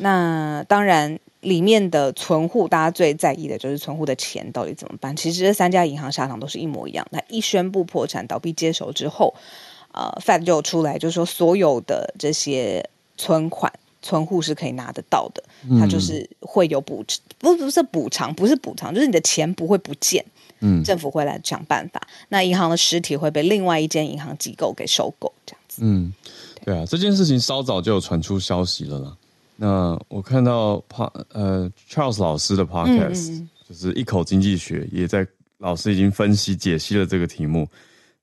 [0.03, 5.15] 那当然，里面的存户，大家最在意的就是存户的钱到底怎么办？
[5.15, 7.07] 其实这三家银行下场都是一模一样。
[7.13, 9.33] 它一宣布破产倒闭接手之后，
[9.93, 12.85] 呃，Fed 就出来就是说，所有的这些
[13.17, 15.45] 存款存户是可以拿得到的，
[15.79, 17.05] 它就是会有补，
[17.39, 20.25] 不不是补偿，不是补偿，就是你的钱不会不见，
[20.59, 22.01] 嗯，政府会来想办法。
[22.29, 25.83] 那银行的实体会被另外一间银行机构给收购，这样子。
[25.85, 26.13] 嗯，
[26.65, 29.17] 对啊，这件事情稍早就有传出消息了啦。
[29.63, 35.25] 那我看到帕呃 Charles 老师的 podcast，就是一口经济学，也在
[35.59, 37.69] 老师已经分析解析了这个题目。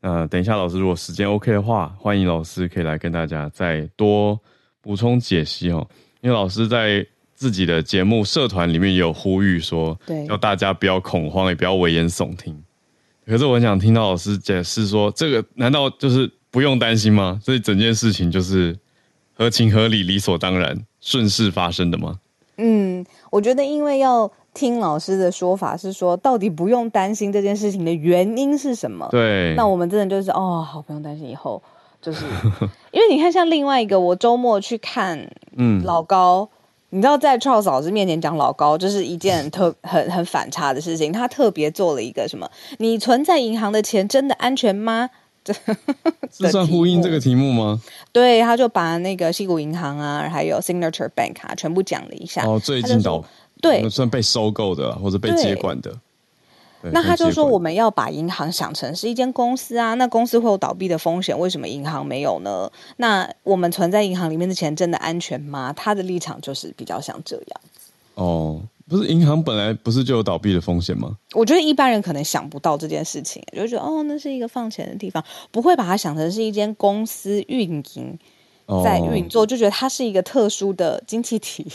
[0.01, 4.37] 那等一下老师如果时间 OK 的话，欢迎老师可以来跟大家再多
[4.81, 5.87] 补充解析哦。
[6.19, 12.61] 因为老师在自己的节目社团里面也有呼吁说，对，要大家不要恐慌，也不要危言耸听。
[13.25, 17.39] 可是我很想听到老师解释说，这个难道就是不用担心吗？
[17.41, 18.77] 所以整件事情就是。
[19.41, 22.19] 合情合理、理所当然、顺势发生的吗？
[22.57, 29.07] 嗯，我觉得因为要听老师的说法是说，到底不用担心这件事情的原因是什么？
[29.11, 31.61] 对，那我们真的就是哦，好，不用担心，以后
[32.01, 32.25] 就是
[32.91, 36.49] 因为你看，像另外一个，我周末去看，嗯，老高。
[36.91, 41.13] 你知道，在 Charles 老师面前讲老高，就是一件特很很反差的事情。
[41.13, 42.49] 他特别做了一个什么？
[42.79, 45.11] 你存在银行的钱真的安全吗？
[45.43, 45.53] 这
[46.31, 47.81] 这算呼应这个题目吗？
[48.11, 52.45] 对，他就把那个西谷银行啊，还有 Signature Bank 啊，全部讲了一下。
[52.45, 53.23] 哦，最近倒
[53.61, 55.95] 对，算被收购的或者被接管的。
[56.93, 62.71] 那他就说，我们要把银行想成是一间公司啊，那公司会有倒闭的风险，为什么银行没有呢？
[62.95, 65.73] 那我们存在银行里面的钱真的安全吗？
[65.75, 67.91] 他的立场就是比较像这样子。
[68.15, 71.15] 哦，不是，银行本来不是就有倒闭的风险吗？
[71.33, 78.17] 我觉得一般人可能想不到这件事情，就觉得哦，那是一个放钱的地方，不会把它想成是一间公司运营。
[78.83, 81.65] 在运作，就觉得它是一个特殊的经济体，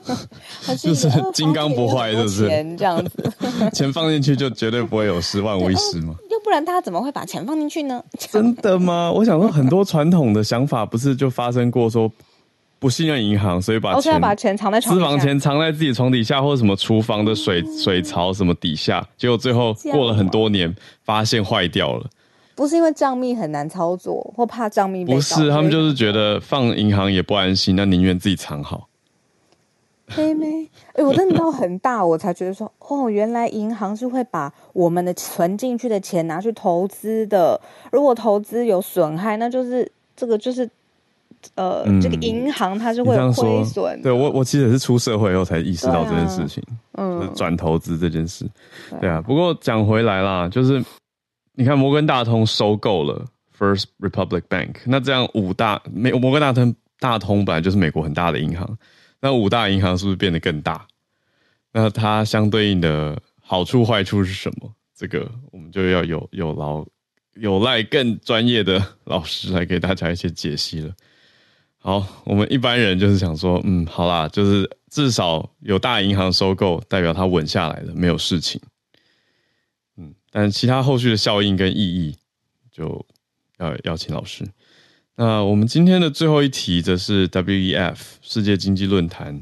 [0.62, 2.46] 它是就是金刚不坏，是不是？
[2.76, 3.32] 这样子，
[3.72, 6.14] 钱放进去就绝对不会有失，万无一失嘛？
[6.30, 8.04] 要不然他怎么会把钱放进去呢？
[8.30, 9.10] 真的吗？
[9.10, 12.12] 我想说，很多传统的想法不是就发生过，说
[12.78, 22.08] 不信任银行，所以把钱把钱藏在私房钱藏在自己床底下，或者什么厨房的水水槽什么底下，结果最后过了很多年，发现坏掉了。
[22.54, 25.04] 不是因为账密很难操作，或怕账密。
[25.04, 28.88] 不是，他们就是觉得放银行也不安心，那宁愿自己藏好。
[30.16, 37.58] 妹妹，哎、欸，我真的到很大，我才觉得说，哦，原来银行是会把我们的存进去的钱拿去投资的。
[37.90, 40.68] 如果投资有损害，那就是这个就是，
[41.54, 44.02] 呃，嗯、这个银行它是会亏损。
[44.02, 48.46] 对我，我其实也是出社会以后才意识到这件事情，啊、嗯，转投资这件事。
[49.00, 50.84] 对啊，不过讲回来啦，就是。
[51.56, 53.24] 你看摩根大通收购了
[53.56, 58.76] First Republic Bank，那这样五大美摩根大通大通本来就是美国很大的银行，
[59.20, 60.84] 那五大银行是不是变得更大？
[61.72, 64.68] 那它相对应的好处坏处是什么？
[64.96, 66.84] 这个我们就要有有劳
[67.34, 70.92] 有赖更专业的老师来给大家一些解析了。
[71.86, 78.58] 好，我们一般人就是想说，嗯，好啦，就是至少有大银行收购，代表它稳下来了，没有事情。
[79.98, 82.16] 嗯但其他后续的效应跟意义，
[82.72, 83.04] 就
[83.58, 84.46] 要邀请老师。
[85.16, 89.36] 那我们今天的最后一题，则是 WEF 世界经济论坛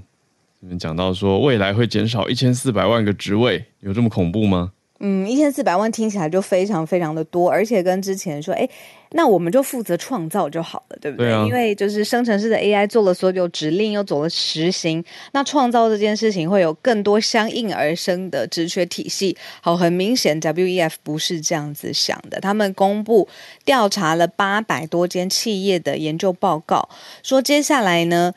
[0.58, 4.72] 里面讲到说，未来会减少一千四百万个职位，有这么恐怖吗？
[5.04, 8.68] 嗯，一千四百万听起来就非常非常的多，而且跟之前说，哎，
[9.10, 11.26] 那我们就负责创造就好了，对不对？
[11.26, 11.44] 对啊。
[11.44, 19.36] 因为就是生成式的 AI 做了所有指令，又走了实行，那创造这件事情会有更多相应而生的职缺体系。
[19.60, 22.38] 好，很明显，WEF 不是这样子想的。
[22.40, 23.28] 他们公布
[23.64, 26.88] 调查了八百多间企业的研究报告，
[27.24, 28.32] 说接下来呢。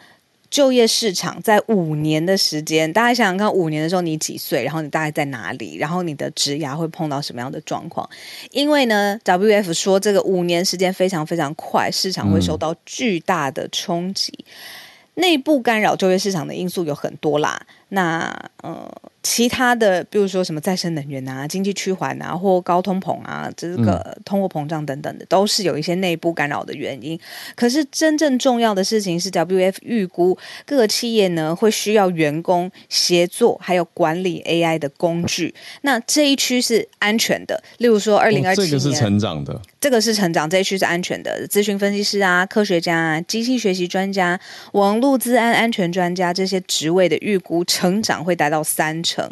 [0.50, 4.64] 就业市场在五年的时间，大家想想看，五年的时候你几岁？
[4.64, 5.76] 然后你大概在哪里？
[5.78, 8.10] 然后你的职涯会碰到什么样的状况？
[8.52, 14.34] 因为呢，WF 说这个五年时间非常非常快，市场会受到巨大的冲击。
[14.38, 17.66] 嗯、内部干扰就业市场的因素有很多啦。
[17.96, 18.32] 那
[18.62, 18.92] 呃。
[19.28, 27.20] 其他的，比如说什么再生能源啊、经济趋缓啊，或高通膨啊，这个通货膨胀等等的，都是有一些内部干扰的原因。
[27.56, 35.52] 可是真正重要的事情是，WF 预估各个企业呢会需要员工协作，还有管理 AI 的工具。
[35.82, 41.48] 那这一区是安全的，例如说二零二七年，这个是成长的，这个是成长，这一区是安全的。
[41.48, 44.40] 咨询分析师啊、科学家啊、机器学习专家、
[44.74, 49.30] 网络资安安全专家这些职位的预估成长会达到三成。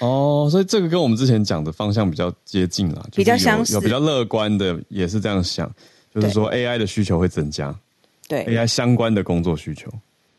[0.00, 5.72] 哦，所以这个跟我们之前讲的方向比较接近了，比较相似，有比较乐观的也是这样想，
[6.12, 7.72] 就是说 AI 的需求会增加，
[8.26, 8.44] 对。
[8.44, 9.88] AI 相关的工作需求，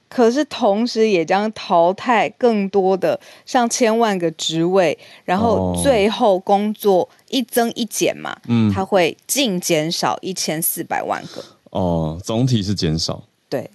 [0.10, 13.69] 可是同时也将淘汰更多的上千万个职位，然后最后工作一增一减嘛，嗯，它会净减少一千四百万个，哦，总体是减少，对。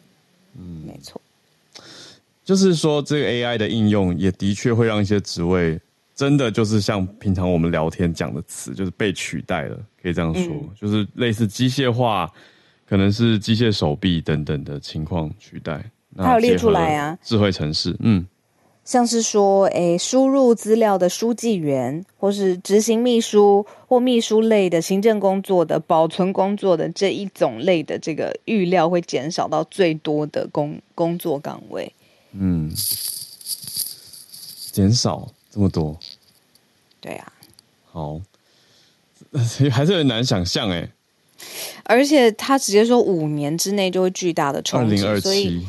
[2.51, 5.81] 就是说，这个 AI 的应用也的确会让一些职位
[6.17, 12.29] 真的就是像平常我们聊天讲的词，就是被取代了，可以这样说，嗯、就是类似机械化，
[12.89, 15.81] 可能是机械手臂等等的情况取代。
[16.19, 18.27] 它有列出来啊，智慧城市，嗯，
[18.85, 31.95] 像是说，诶，输入资料的书记员，或是执行秘书或秘书类的行政工作的、保存工作的这一种类的，这个预料会减少到最多的工工作岗位。
[32.33, 32.73] 嗯，
[34.73, 35.99] 减少这么多，
[37.01, 37.33] 对啊，
[37.91, 38.21] 好，
[39.71, 40.91] 还是很难想象哎。
[41.85, 45.67] 而且他直接说五年之内就会巨大的冲击，所以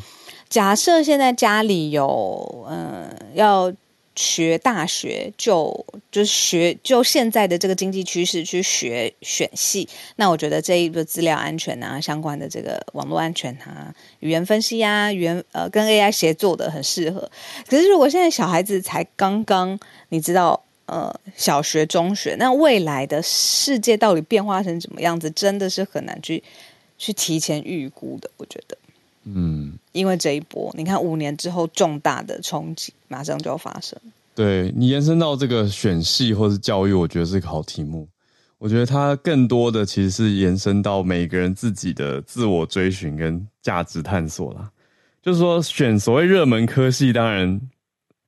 [0.48, 3.72] 假设现在家里有嗯、呃、要。
[4.14, 17.30] 学大学就就学就现在的这个经济趋势去学选系，那我觉得这一个资料安全啊，相关的这个网络安全啊，语言分析啊，语言呃跟 AI 协作的很适合。
[17.66, 19.78] 可是如果现在小孩子才刚刚
[20.10, 26.42] 你知道呃小学中学，那未来的世界到底变化成怎么样子，真的是很难去
[26.98, 28.76] 去提前预估的，我觉得。
[29.24, 33.96] 嗯，因为这一波，你看五年之后重大的冲击马上就要发生。
[34.34, 38.08] 对，你延伸到这个选系或是教育，我觉得是个好题目。
[38.58, 44.70] 我觉得它更多的其实是延伸到每个人自己的自我追寻跟价值探索啦。
[45.22, 47.60] 就是说，选所谓热门科系，当然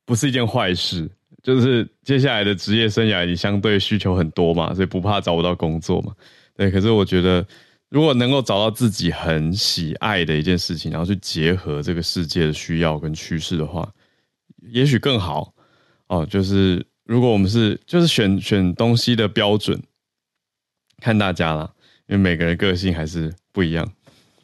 [0.05, 1.11] 不是一件坏事。
[1.43, 6.13] 就是接下来的职业生涯，你相对需求很多嘛，所以不怕找不到工作嘛。
[6.57, 7.45] 对，可是我觉得。
[7.95, 13.89] 如果能够找到自己很喜爱的一件事情，然后去结合这个世界的需要跟趋势的话，
[14.63, 15.55] 也许更好
[16.09, 16.27] 哦。
[16.27, 19.81] 就是如果我们是就是选选东西的标准，
[21.01, 21.73] 看大家啦，
[22.09, 23.89] 因为每个人个性还是不一样。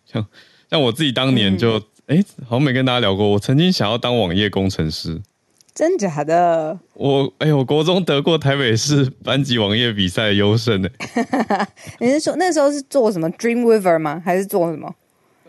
[0.04, 0.24] 像
[0.70, 5.20] 像我自己当年就哎、嗯欸，好像没跟大家聊过，我曾经想要当网页工程师。
[5.80, 6.78] 真假的？
[6.92, 10.88] 我哎呦，我国中得过台北市班级网页比赛优胜呢。
[12.00, 14.20] 你是说那时候是做什么 Dreamweaver 吗？
[14.22, 14.94] 还是做什么？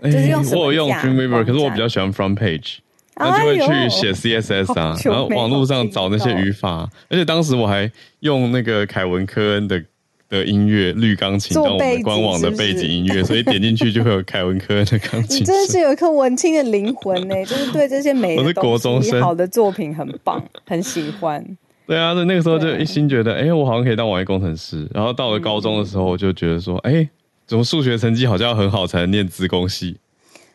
[0.03, 2.77] 欸、就是用我有用 Dreamweaver，可是我比较喜欢 Front Page，
[3.17, 7.91] 那就会去写 CSS 啊，然后网络上找那些语法，而且当时我还
[8.21, 9.83] 用那个凯文科恩的。
[10.31, 15.41] 的音乐绿钢琴当我们官网的背景音乐，是 是所以点进去就会有凯文科恩的钢琴。
[15.41, 21.45] 你真的是有一颗文青的灵魂呢， 就是对这些美的东西，我是国中生，好的作品很棒，很喜欢。
[21.85, 24.87] 对啊，那那个时候就一心觉得，哎、欸，我好像可以当网页工程师。
[24.93, 27.09] 然后到了高中的时候，我就觉得说，哎、欸，
[27.45, 29.97] 怎么数学成绩好像要很好才能念资工系？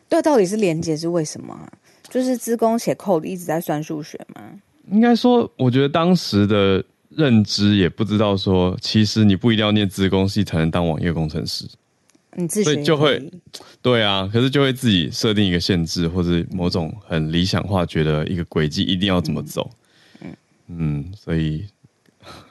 [0.09, 1.55] 对，到底是连接是为什么？
[2.09, 4.41] 就是资工写 code 一直在算数学吗？
[4.89, 6.83] 应该说，我觉得当时的。
[7.17, 11.67] 认知也不知道说，其实你不一定要念资工系才能当网页工程师，
[12.35, 13.31] 你自己所以就会
[13.81, 19.67] 对啊，可是就会自己设定一个限制，或者某种很理想化，觉得一个轨迹一定要怎么走，
[20.21, 20.35] 嗯。
[20.67, 21.65] 嗯，所以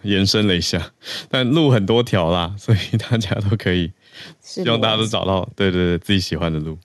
[0.03, 0.93] 延伸了一下，
[1.31, 3.93] 但路很多条啦， 所以大家都可以，
[4.41, 6.77] 希望大家都找到对对对自己喜欢的路。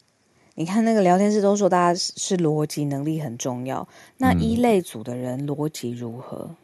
[0.53, 6.55] 你看那个聊天室都说大家是逻辑能力很重要，那一类组的人逻辑如何？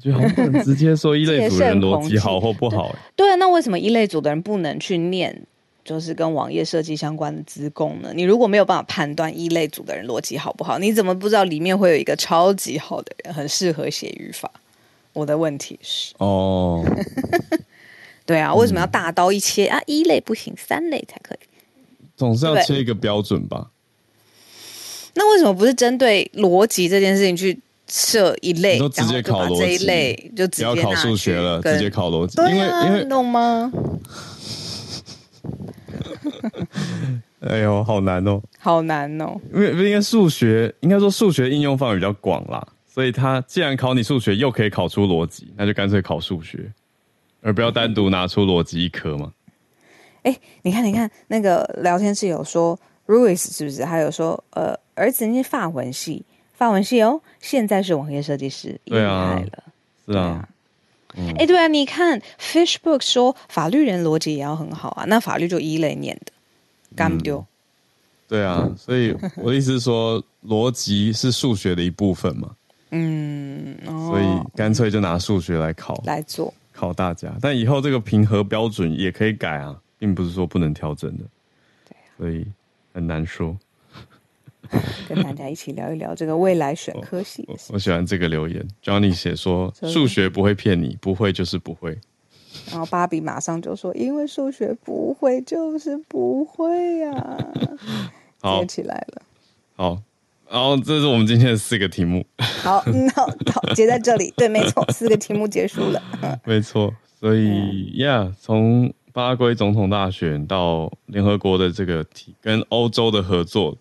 [0.00, 2.94] 就好像不能直接说一类 组的人逻辑好或不好。
[3.16, 5.44] 对啊，那为什么一类组的人不能去念，
[5.84, 8.12] 就是跟网页设计相关的资工呢？
[8.14, 14.50] 你如果没有办法判断一类组的人逻辑好不好，你怎么不知道里面会有一个超级好的人，很适合写语法？
[15.12, 16.84] 我的问题是哦，
[18.24, 19.82] 对啊，为什么要大刀一切、嗯、啊？
[19.86, 21.38] 一类不行，三类才可以，
[22.16, 23.70] 总是要切一个标准吧？
[25.14, 27.60] 那为什么不是针对逻辑这件事情去？
[27.92, 32.40] 设一类，都直接考逻辑，这一类就直接不要考数学了，直接考逻辑。
[32.40, 33.70] 因为因为懂吗？
[37.40, 39.38] 哎呦，好难哦，好难哦。
[39.52, 46.72] 因为因为数学，应该说数学应用范围比较广啦，所以他既然考你数学，又可以考出逻辑，那就干脆考数学，
[47.42, 49.30] 而不要单独拿出逻辑一科嘛。
[50.22, 53.84] 哎、欸，你看，你看那个聊天室有说，Louis 是不是？
[53.84, 56.24] 还有说，呃，儿子念法文系。
[56.62, 59.00] 法文系哦，现在是网页设计师，厉害
[59.42, 59.64] 了，
[60.06, 60.48] 是啊，
[61.36, 66.30] 哎、对啊，你看 Fishbook 说法律人逻辑也要很好啊，那法律就一类念的，
[66.94, 67.46] 干丢、嗯，
[68.28, 72.54] 对啊，所以我的意思是说，逻辑是数学的一部分嘛，
[72.94, 76.54] 嗯，哦、所以干脆就拿数学来考来做。
[76.72, 81.24] 考大家，但以后这个评核标准也可以改啊，并不是说不能调整的，
[81.88, 82.46] 对啊，所以
[82.94, 83.56] 很难说。
[85.08, 87.56] 跟大家一起聊一聊这个未来选科系我。
[87.70, 91.98] 我喜欢这个留言，Johnny 写说数学不会骗你，不会就是不会。
[92.70, 97.12] 然后芭比马上就说，因为数学不会就是不会呀、
[98.40, 99.22] 啊，接起来了。
[99.74, 100.00] 好，
[100.50, 102.24] 然后这是我们今天的四个题目。
[102.38, 104.32] 好，那好，好，结在这里。
[104.36, 106.02] 对，没错，四个题目结束了。
[106.44, 113.76] 没错，所以呀，yeah, 从巴拉圭总统大选到联合国的这个题，跟欧洲的合作。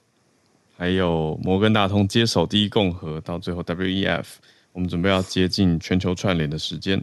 [0.81, 4.25] 还有摩根大通接手第一共和，到最后 WEF，
[4.73, 6.99] 我们准备要接近全球串联的时间。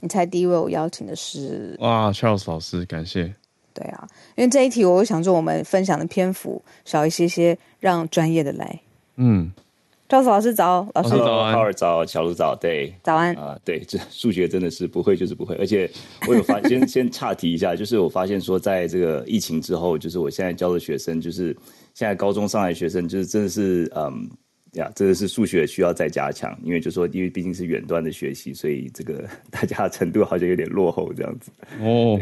[0.00, 1.76] 你猜第一位我邀请的是？
[1.80, 3.30] 哇，Charles 老师，感谢。
[3.74, 8.80] 对啊，因为这一题我想说我们分享的篇幅少一些些，让专业的来。
[9.16, 9.52] 嗯
[10.08, 15.90] ，Charles 老师早，老师早安，浩尔早，小鹿早，对，早安啊、呃，对，这数学真的是不会就是不会，而且
[16.26, 21.54] 我有发 先先岔题一下，就是我发现说，在这个疫情之后，就是我现在教的学生，就是
[21.98, 24.30] 现在高中上来的学生，就是真的是嗯
[24.74, 32.16] 呀，真的是数学需要再加强，因为就说因为毕竟是远端的学习，所以这个 大家程度好像有点落后这样子哦。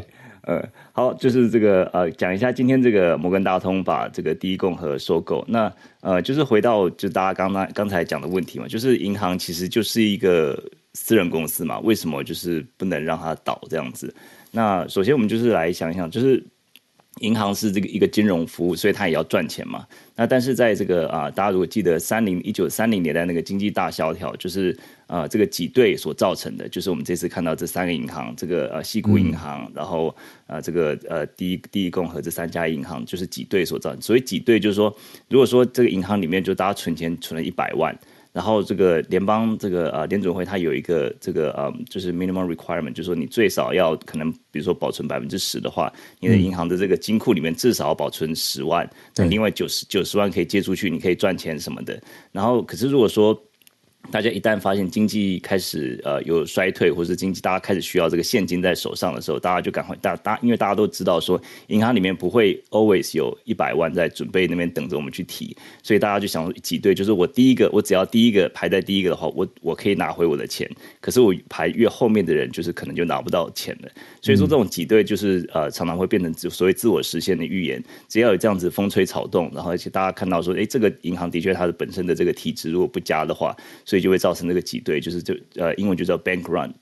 [0.45, 5.45] 呃，好，就是这个呃，讲一下今天这个摩根大通把这个第一共和收购。
[5.47, 5.71] 那
[6.01, 10.59] 呃，就是回到就大家刚刚刚才讲的问题嘛，就是银行其实就是一个
[10.95, 14.15] 私人公司嘛，为什么就是不能让它倒这样子？
[14.53, 16.43] 那首先我们就是来想一想，就是。
[17.21, 19.87] 银行是这个一个金融服务，所以它也要赚钱嘛。
[20.15, 30.15] 那但是在这个啊，大家如果记得三零一九三零年代那个经济大萧条，就是啊这个挤兑所造成的，就是我们这次看到这三个银行，这个呃西谷银行，嗯、然后
[30.47, 34.03] 啊这个呃第一第一共和这三家银行，就是挤兑所造成。
[34.03, 34.95] 所以挤兑就是说，
[35.29, 37.97] 如果说这个银行里面就大家存钱存了一百万。
[38.37, 51.99] 然后这个联邦这个呃联准会它有一个这个呃就是 minimum requirement，就是说你最少要可能比如说保存百分之十的话，你的银行的这个金库里面至少要保存十万，那另外九十九十万可以借出去，你可以赚钱什么的。
[52.31, 53.35] 然后可是如果说
[54.11, 73.89] 大家一旦发现经济开始呃有衰退，或是经济大家开始需要这个现金在手上的时候，大家就赶快大大，因为大家都知道说银行里面不会 always 有一百万在准备那边等着我们去提，所以大家就想挤兑，就是我第一个，我只要第一个排在第一个的话，我我可以拿回我的钱，可是我排越后面的人，就是可能就拿不到钱了。
[74.23, 86.73] 所以说这种挤兑就是呃常常会变成所谓自我实现的预言，只要有这样子风吹草动，然后而且大家看到说，哎，这个银行的确它的本身的这个体质如果不佳的话，所以就会造成这个挤兑，就是就呃，英文就叫 bank run，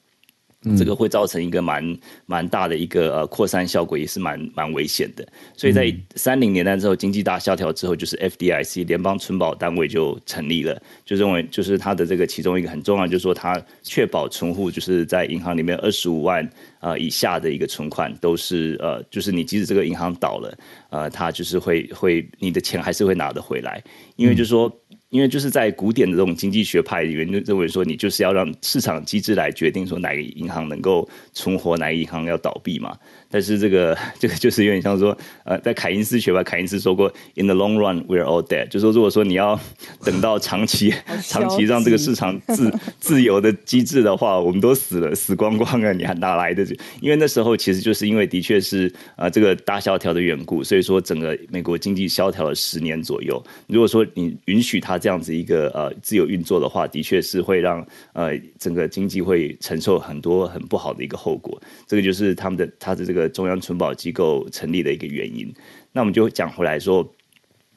[0.65, 5.27] 嗯，这个会造成一个蛮蛮大的一个呃扩散效果，也是蛮蛮危险的。
[5.57, 16.49] 所以在三零年代之后，经济大萧条之后，就是 FDIC 联邦存保单位就成立了，就认为就是它的这个其中一个很重要，就是说它确保存户就是在银行里面二十五万
[16.81, 20.59] 呃以下的一个存款都是呃，就是你即使这个银行倒了，
[20.89, 23.83] 呃，它就是会会你的钱还是会拿得回来，
[24.17, 24.67] 因为就是说。
[24.69, 24.81] 嗯
[25.15, 32.99] 因为就是在古典的这种经济学派里面，就认为说你就是要让市场机制来决定说哪个银行能够存活，哪个银行要倒闭嘛。
[33.35, 38.69] 但是这个 这个就是有点像说，呃，在凯因斯学派，凯因斯说过，In the long run, we're all dead。
[38.69, 39.59] 就是说，如果说你要
[40.05, 40.95] 等到长期、
[41.27, 46.65] 长期让这个市场自 自由的机制的话，我们都死了，死光光了，你还哪来的？
[47.01, 53.45] 因为那时候其实就是因为的确是呃这个大萧条的缘故，所以说整个美国经济萧条了十年左右。
[53.67, 61.61] 如果说你允许它这样子一个呃自由运作的话，的确是会让呃整个经济会承受很多很不好的一个后果。
[61.89, 63.24] 这个就是他们的他的这个。
[63.29, 65.55] 中央存保机构成立的一个原因，
[65.93, 67.14] 那我们就讲回来说，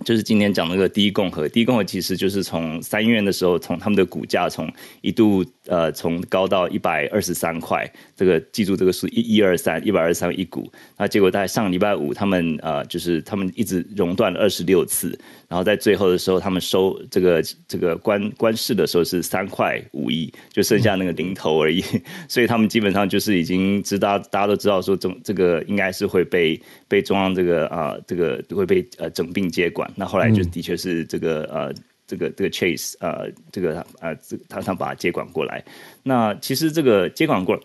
[0.05, 4.71] 就是今天讲那个第一共和，第一共和其实就是从三月的时候，从他们的股价从
[5.01, 5.45] 一度。
[5.69, 7.85] 呃，从高到一百二十三块，
[8.15, 15.09] 这个记住这个数一一二三一百二十三一股，那结果在上礼拜五，他们呃就是他们一直熔断了二十六次，
[15.49, 21.83] 然后在最后的时候，他们收这个这个关关市的时候是三块五亿，就剩下那个零头而已，
[22.29, 31.73] 所以他们基本上就是已经知道大家都知道说中这个应该是会被被中央这个啊、这个会被呃整并接管，那后来就的确是这个呃。
[32.09, 35.61] 这个这个 Chase 呃，这个呃，这他他把它接管过来。
[36.03, 37.61] 那其实这个接管过来，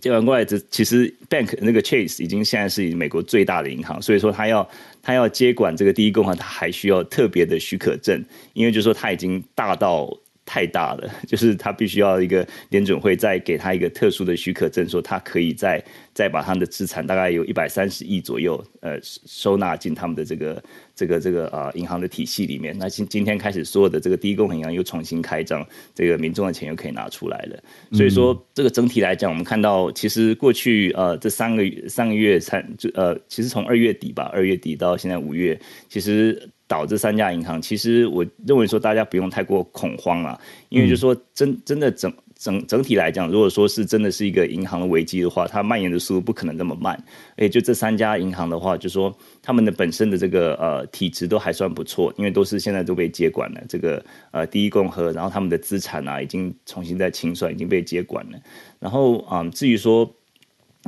[0.00, 4.70] 接管过来，这其实 Bank 那个 Chase 已经现在是美国最大的银行，所以说他要
[5.02, 10.16] 他要接管这个第一共和，他还需要特别的许可证，因为就是说他已经大到。
[10.52, 15.82] 太大了， 就是他必须要一个联准会再给他一个特殊的许可证，说他可以再
[16.12, 20.62] 再把他的资产大概有一百三十亿左右，呃，收纳进他们的这个
[20.94, 22.76] 这个这个啊、呃、银行的体系里面。
[22.78, 27.58] 那今今天开始，所有的这个第一银行又重新开张，这个民众的钱又可以拿出来了。
[27.92, 36.50] 所以说，这个整体来讲，我们看到其实过去呃这三个月三个月三就呃，其实从二月底吧，二月底到现在五月，其实。
[36.72, 46.98] 倒这三家银行，其实我认为说大家不用太过恐慌了，因为就是说真真的整整整体来讲，如果说是真的是一个银行的危机的话，它蔓延的速度不可能那么慢。
[47.36, 53.60] 诶，就这三家银行的话，就是说他们的本身的这个呃体质都还算不错，因为都是现在都被接管了。
[53.68, 58.38] 这个呃第一共和，然后他们的资产啊已经重新在清算，已经被接管了。
[58.80, 60.10] 然后啊、呃，至于说。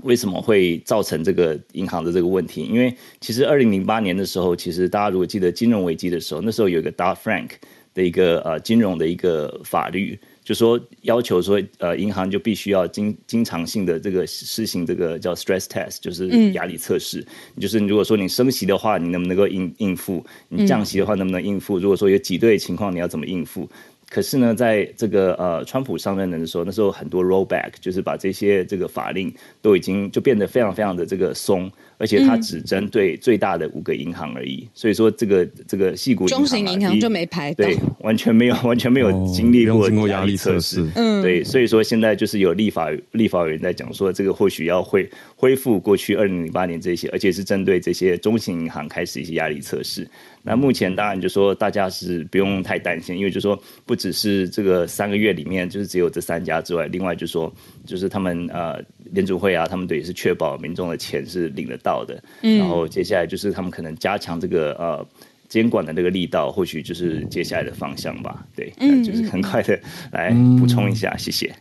[0.02, 2.64] 为什么会造成这个银行的这个问题？
[2.64, 7.50] 因为其实二零零八年的时候，其实大家如果记得金融危机的时候，那时候有一个 Dodd-Frank
[7.94, 17.24] 的一个呃金融的一个法律，就说要求说呃银行就必须要经经常性的这个施行这个叫 stress test，就是压力测试。
[17.54, 20.26] 嗯、就是如果说你升息的话，你能不能够应应付？
[20.48, 21.78] 你降息的话能不能应付？
[21.78, 23.70] 如果说有挤兑情况，你要怎么应付？
[24.14, 31.68] 可是呢，在这个呃，川普上任的时候，那时候很多 rollback，就是把这些这个法令都已经就变得非常非常的这个松。
[31.98, 50.08] 而且它只针对最大的五个银行而已，嗯、所以说这个这个细股、啊、中型银行就没排，对，完全没有完全没有经历过压力测试，嗯，对，所以说现在就是有立法立法委员在讲说，这个或许要恢恢复过去二零零八年这些，而且是针对这些中型银行开始一些压力测试。
[50.46, 57.50] 那目前当然就说大家是不用太担心，因为就说不只是这个三个月里面就是只有这三家之外，另外就说
[57.86, 58.78] 就是他们呃
[59.14, 62.22] 联储会啊，他们都也是确保民众的钱是领得到的。
[62.42, 65.06] 嗯，然后接下来就是他们可能加强这个呃
[65.48, 68.44] 监管的这个力道，或许就是接下来的方向吧。
[68.56, 69.78] 对，嗯，就是很快的
[70.10, 71.54] 来补充一下，谢谢。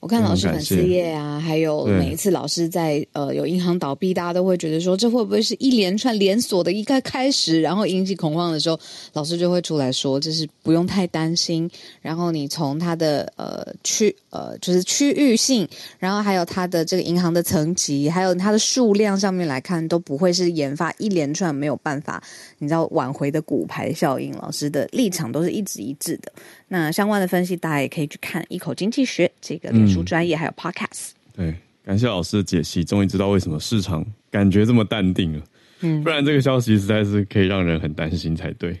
[0.00, 8.78] 我看老师粉丝页啊，还有每一次老师在呃有银行倒闭，大家都会觉得说，这会不会是一连串连锁的一个开始，然后引起恐慌的时候，
[9.14, 11.70] 老师就会出来说，这是不用太担心。
[12.02, 15.66] 然后你从他的呃区呃就是区域性，
[15.98, 22.20] 然后还有它的这个银行的层级，还有它的数量上面来看，都不会是研发一连串没有办法
[22.58, 24.34] 你知道挽回的骨牌效应。
[24.38, 26.32] 老师的立场都是一直一致的。
[26.66, 31.10] 那相关的分析，大家也可以去看《一口经济学》这个脸书专业，还有 Podcast。
[31.36, 31.54] 对，
[31.84, 35.44] 感谢老师的解析，终于知道为什么市场感觉这么淡定了。
[35.80, 38.72] 嗯，不然这个消息实在是可以让人很担心才对。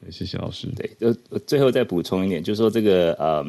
[0.00, 0.68] 对，谢谢老师。
[0.76, 1.12] 对，就
[1.46, 3.44] 最后再补充一点，就是说这个呃，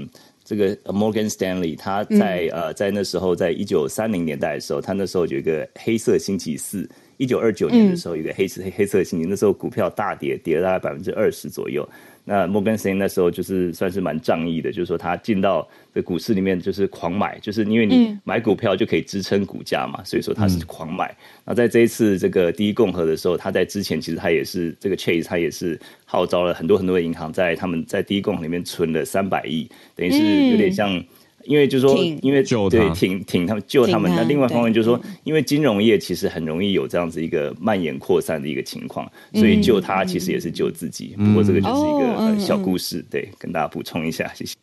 [0.46, 6.88] 这个 Morgan Stanley 他在、嗯、呃在那时候，在一九三零年代的时候，他那时候有一个黑色星期四。
[7.18, 11.88] 一九二九年的时候，有一个黑色黑黑色星期，那时候股票大跌，跌了大概百分之二十左右。
[12.28, 21.16] 那摩根士丹利那时候就是算是蛮仗义的，就是说他进到这股市里面就是狂买，就是因为你买股票就可以支撑股价嘛，所以说他是狂买。
[21.46, 31.04] 那在这一次这个第一共和的时候，他在之前其实他也是这个 Chase，他也是号召了很多很多的银行在他们在第一共和里面存了三百亿，等于是有点像。
[31.46, 41.16] 因为就是说，因为对挺挺他们救他们，那另外一方面就是说，因为金融业其实很容易有这样子一个蔓延扩散的一个情况，所以救他其实也是救自己。
[41.18, 44.56] 不过这个就是一个小故事，对，跟大家补充一下，谢谢。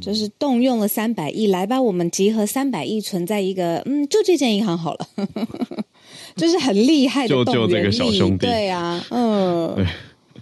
[0.00, 5.06] 就是动用了三百亿，来吧，我们集合三百亿存在一个，嗯，就这间银行好了，
[6.36, 9.84] 就是很厉害的动员力，救救这个小兄弟，对啊，嗯，对，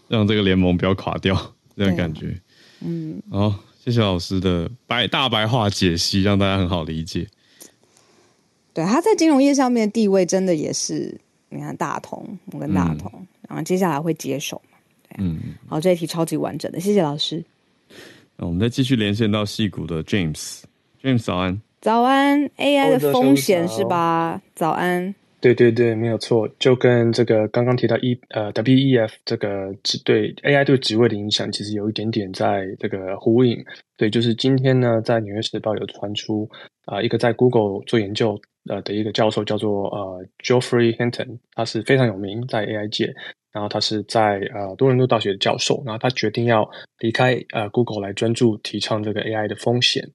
[0.08, 1.34] 让这个联盟不要垮掉，
[1.74, 2.38] 这样感觉，
[2.84, 3.54] 嗯，好。
[3.82, 7.26] 谢谢老师的白大白话解析，让大家很好理解。
[8.74, 11.18] 对，他在金融业上面的地位真的也是，
[11.48, 14.76] 你看大同，我跟大同，嗯、然后接下来会接手嘛？
[15.16, 17.42] 嗯，好，这一题超级完整的，谢谢老师。
[18.36, 20.62] 那我们再继续连线到矽谷的 James，James
[21.02, 24.42] James, 早安，早安，AI 的风险是吧？
[24.54, 25.14] 早安。
[25.40, 33.64] 对对对，没有错，就跟这个刚刚提到 E 呃 WEF 这个职对 AI 对职位的影响，其实有一点点在这个呼应。
[33.96, 36.46] 对，就是今天呢，在《纽约时报》有传出
[36.84, 38.38] 啊、呃，一个在 Google 做研究
[38.68, 43.14] 呃的一个教授叫做呃 Geoffrey Hinton，他是非常有名在 AI 界，
[43.50, 46.68] 然后他是在呃多伦多大学教授，然后他决定要
[46.98, 50.06] 离开呃 Google 来专注提倡这个 AI 的风险。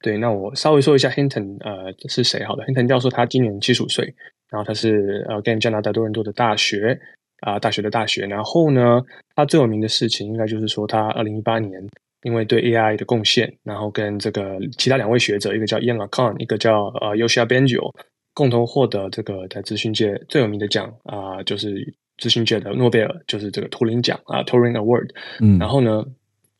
[0.00, 4.14] 对，那我稍微说一下 Hinton 呃是谁好的，Hinton 教授他今年七十五岁。
[4.50, 6.98] 然后他是呃，跟加拿大多伦多的大学
[7.40, 8.26] 啊、呃，大学的大学。
[8.26, 9.02] 然后呢，
[9.34, 11.86] 他最有名的事情应该就是说，他二零一八年
[12.22, 17.92] 因为对 AI 的贡献，然后跟这个其他两位学者，一个叫 Yann LeCun，一个叫呃 Yoshua Bengio，
[18.34, 25.10] 共同获得这个在资讯界最有名的奖啊、呃，就是资讯界的诺贝尔，就是这个图灵奖啊，Turing Award。
[25.40, 26.04] 嗯，然后呢。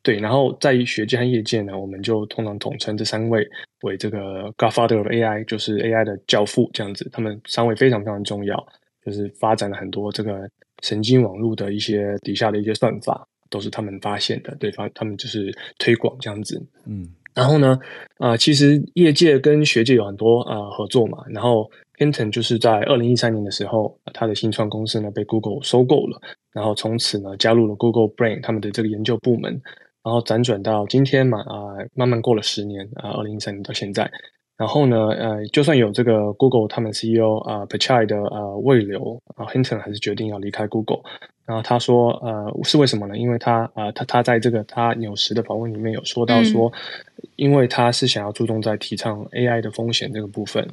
[0.03, 3.46] 对，然后在学界和业界呢，我们就通常统称这三位
[3.82, 7.07] 为这个 Godfather of AI，就是 AI 的教父这样子。
[7.12, 8.57] 他们三位非常非常重要，
[9.05, 10.49] 就是发展了很多这个
[10.82, 14.55] 神经网络的一些底下的一些算法，都是他们发现的。
[14.55, 16.64] 对方，他们就是推广这样子。
[16.86, 17.78] 嗯，然后呢，
[18.18, 21.18] 啊、呃，其实业界跟学界有很多啊、呃、合作嘛。
[21.28, 26.18] 然后 Hinton 就是在二零一三年的时候，他的新创公司呢被 Google 收购了，
[26.53, 29.61] 然后从此呢加入了 Google Brain 他们的这个研究部门。
[30.09, 34.11] 然后辗转到今天嘛，啊、呃，慢慢过了十年啊，二零一三年到现在，
[34.56, 41.00] 然后呢，呃，就算有这个 Google 他们 CEO 啊、呃、Pichai 的呃未留啊，Hinton 还是决定要离开 Google。
[41.44, 43.18] 然后他说，呃，是为什么呢？
[43.18, 46.72] 因为他啊、呃，他他在这个他纽时的访问里面有说到说，
[47.16, 50.66] 嗯、因为他是想要注重在提倡 AI 的风险这个部分，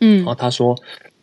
[0.00, 0.74] 嗯，然后他说。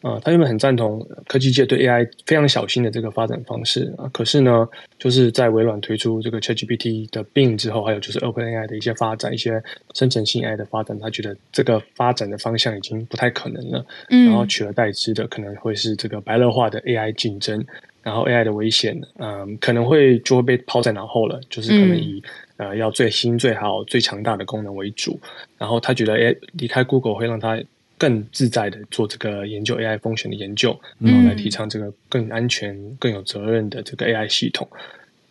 [0.06, 9.60] 啊，他原本很赞同科技界对 AI 非常小心的这个发展方式啊，可是呢，就是在微软推出这个 ChatGPT 的 Bing 之后，还有就是 OpenAI 的一些发展，一些
[9.96, 17.66] 生成性 AI 的发展，他觉得这个发展的方向已经不太可能了，嗯，然后取而代之的可能会是这个白热化的 AI 竞争，
[18.04, 22.22] 然后 AI 的危险，嗯，可能会就会被抛在脑后了，就是可能以、
[22.58, 25.20] 嗯、呃要最新、最好、最强大的功能为主。
[25.58, 27.60] 然后他觉得，哎，离开 Google 会让他
[27.98, 34.68] 更自在的做这个研究 AI 风险的研究，然后来提倡这个更安全、更有责任的这个 AI 系统。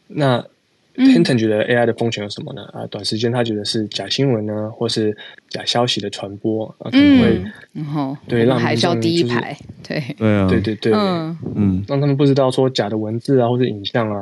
[0.07, 0.45] 那
[0.97, 2.62] Hinton 觉得 AI 的风险有什么呢？
[2.72, 5.16] 啊，短时间他觉得是假新闻呢，或是
[5.49, 7.42] 假消息的传播啊，可能会，
[7.72, 14.20] 然后对让海啸第一排，对对啊，对对对，嗯嗯，让他们不知道说假的文字啊，或者影像啊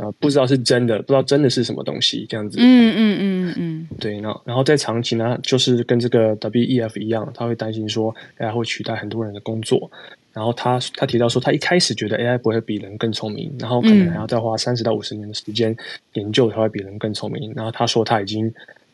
[0.00, 9.90] 啊，不知道是真的，不知道真的是什么东西，这样子，嗯嗯嗯嗯，对，然后然后在长期呢，就是跟这个 WEF 一样，他会担心说 AI 会取代很多人的工作。
[10.32, 15.76] 然后他他提到说，他一开始觉得 AI 不会比人更聪明，然后可能还要再花三十到五十年的时间
[16.12, 17.52] 研究才会比人更聪明。
[17.56, 18.46] 然后他说他已经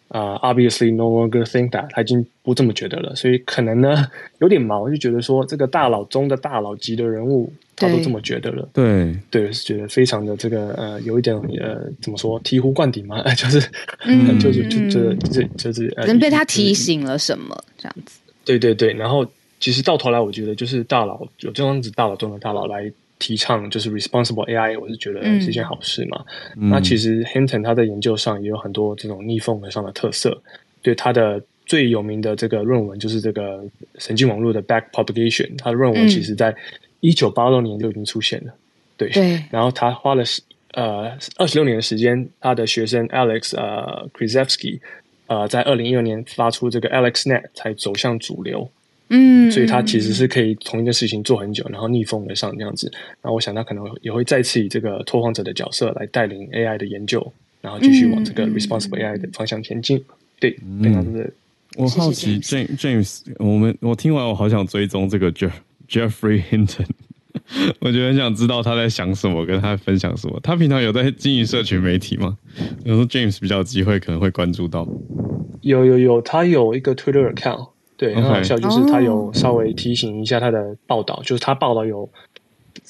[0.09, 3.14] 啊、呃、，obviously no longer think that，他已经不这么觉得了。
[3.14, 4.07] 所以可能呢
[4.41, 8.66] 有点毛，就觉得说这个大佬中的大佬级的人物，他都这么觉得了。
[8.72, 13.22] 对对，是觉得非常的这个呃，有一点呃，怎么说醍醐灌顶嘛？
[13.35, 13.68] 就是、
[14.07, 18.18] 嗯、 就是就就就就是可能被他提醒了什么这样子。
[18.47, 19.26] 对对对，然后。
[19.65, 26.23] 其实到头来，我觉得就是大佬有这样子大佬中的大佬来提倡，就是 responsible AI，我是觉得是一件好事嘛。
[26.59, 30.39] 嗯、那其实 Hinton 他在研究上也有很多这种逆风上的特色。
[30.83, 33.65] 对他的最有名的这个论文，就是这个
[33.97, 35.57] 神经网络的 backpropagation。
[35.57, 36.55] 他的论文其实在
[37.01, 38.53] 一九八六年就已经出现了。
[38.53, 38.59] 嗯、
[38.99, 39.43] 对，对。
[39.51, 40.23] 然后他花了
[40.73, 44.79] 呃二十六年的时间，他的学生 Alex 呃 Krizhevsky
[45.27, 48.71] 呃在二零一二年发出这个 AlexNet 才走向主流。
[49.09, 52.91] 嗯，所以他其实是可以同一件事情做很久，然后逆风而上这样子。
[53.21, 60.03] 然后我想他可能也会再次以这个拓荒者的角色来带领 AI 的研究，然后继续往这个 responsible AI 的方向前进。
[60.41, 60.51] 对，
[60.83, 61.31] 非常的。
[61.77, 65.53] 我好奇，James James，我们我听完我好想追踪这个 Jeff
[65.89, 66.87] Jeffrey Hinton，
[67.81, 70.39] 我觉得很想知道他在想什么，跟他分享什么。
[70.43, 72.39] 他平常有在经营社群媒体吗？
[72.85, 74.89] 有时候 James 比较有机会可能会关注到。
[75.63, 77.74] 有有有，他有一个 Twitter account。
[77.97, 81.25] 对，很好笑，就是他有稍微提醒一下他的报道，oh.
[81.25, 82.09] 就是他报道有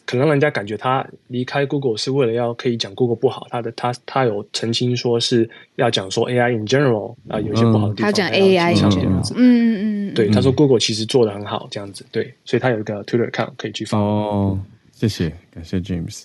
[0.07, 13.51] 可能让人家感觉他离开 Google 是为了要可以讲 Google 不好，他的他他有澄清说是要讲说 AI in general 啊、呃、有一些不好的地方，他讲 AI 这样子，嗯嗯嗯，对，他说 Google 其实做的很好这样子，对，所以他有一个 Twitter account
[13.57, 14.59] 可以去发哦，
[14.93, 16.25] 谢谢，感谢 James。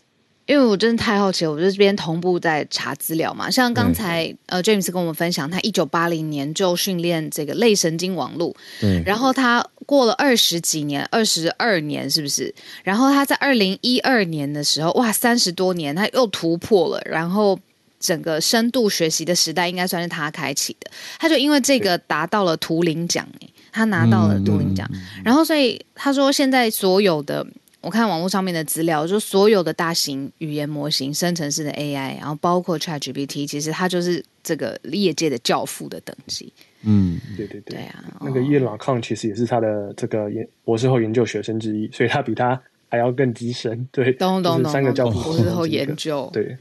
[0.50, 3.52] 因为我真的太好奇了，我就这边同步在查资料嘛。
[3.52, 12.52] 像刚才、嗯、呃，James 跟我们分享，他一九八零年就训练这个类神经网络，嗯，然后他过了二十几年，二十二年是不是？
[12.84, 17.60] 然后他在二零一二年的时候，哇，三十多年，他又突破了，然后
[18.00, 20.90] 整个深度学习的时代应该算是他开启的。
[21.20, 23.24] 他就因为这个达到了图灵奖，
[23.72, 27.46] 他拿到了图灵奖，嗯、然后所以他说现在所有的。
[27.82, 36.52] 我看网络上面的资料，就所有的大型语言模型、生成式的 AI，然后包括 ChatGPT，其实它就是这个业界的教父的等级。
[36.84, 38.04] 嗯，对对对，对啊。
[38.20, 43.88] 那个叶老康其实也是他的这个研博士后研究学生之一，所以他比他还要更资深。
[43.94, 44.70] 对，懂懂懂。
[44.72, 46.58] 三个教父博士后研究，对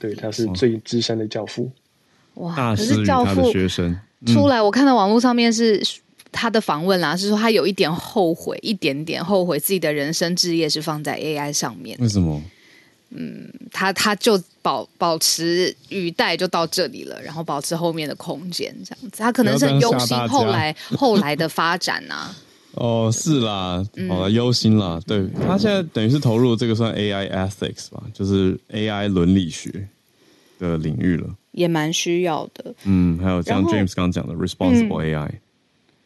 [0.00, 1.70] 对，他是最资深的教父。
[2.34, 3.96] 哇，可是教父学生
[4.26, 5.80] 出来，我看到网络上面是。
[6.36, 11.96] 他的访问啦，是说他有一点后悔，一点点后悔自己的人生志业是放在 AI 上面。
[12.00, 12.40] 为什么？
[13.10, 19.18] 嗯，他他就保保持语带就到这里了，然后保持后面的空间这样子。
[19.18, 22.36] 他可能是很忧心后来 后来的发展呐、啊。
[22.76, 25.00] 哦，是啦，好了，忧心啦。
[25.06, 29.88] 对，他现在等于是投入这个算 AI ethics 吧，就是 AI 伦理学
[30.58, 32.74] 的领域了，也蛮需要的。
[32.84, 35.30] 嗯，还有像 James 刚刚讲的 responsible AI。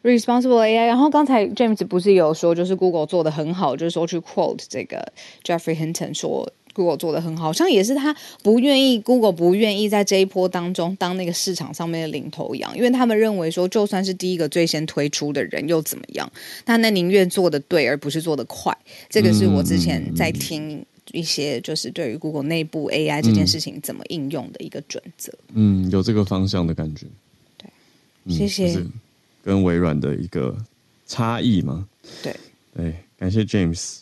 [0.03, 16.31] Responsible AI，然后刚才 James 不是有说，就是 Google 做的很好，就是说去 quote 这个 Jeffrey Hinton 说 Google 做的很好，好像也是他不愿意 Google 不愿意在这一波当中当那个市场上面的领头羊，因为他们认为说，就算是第一个最先推出的人又怎么样？
[16.65, 18.75] 他那宁愿做的对，而不是做的快。
[19.09, 25.31] 这个是我之前在听一些就是对于 Google 内部 AI 这件事情怎么应用的一个准则。
[25.53, 27.05] 嗯，有这个方向的感觉。
[27.57, 28.83] 对，谢谢。
[29.43, 30.55] 嗯跟微软的一个
[31.05, 31.87] 差异嘛？
[32.21, 32.35] 对
[32.75, 33.99] 对，感谢 James。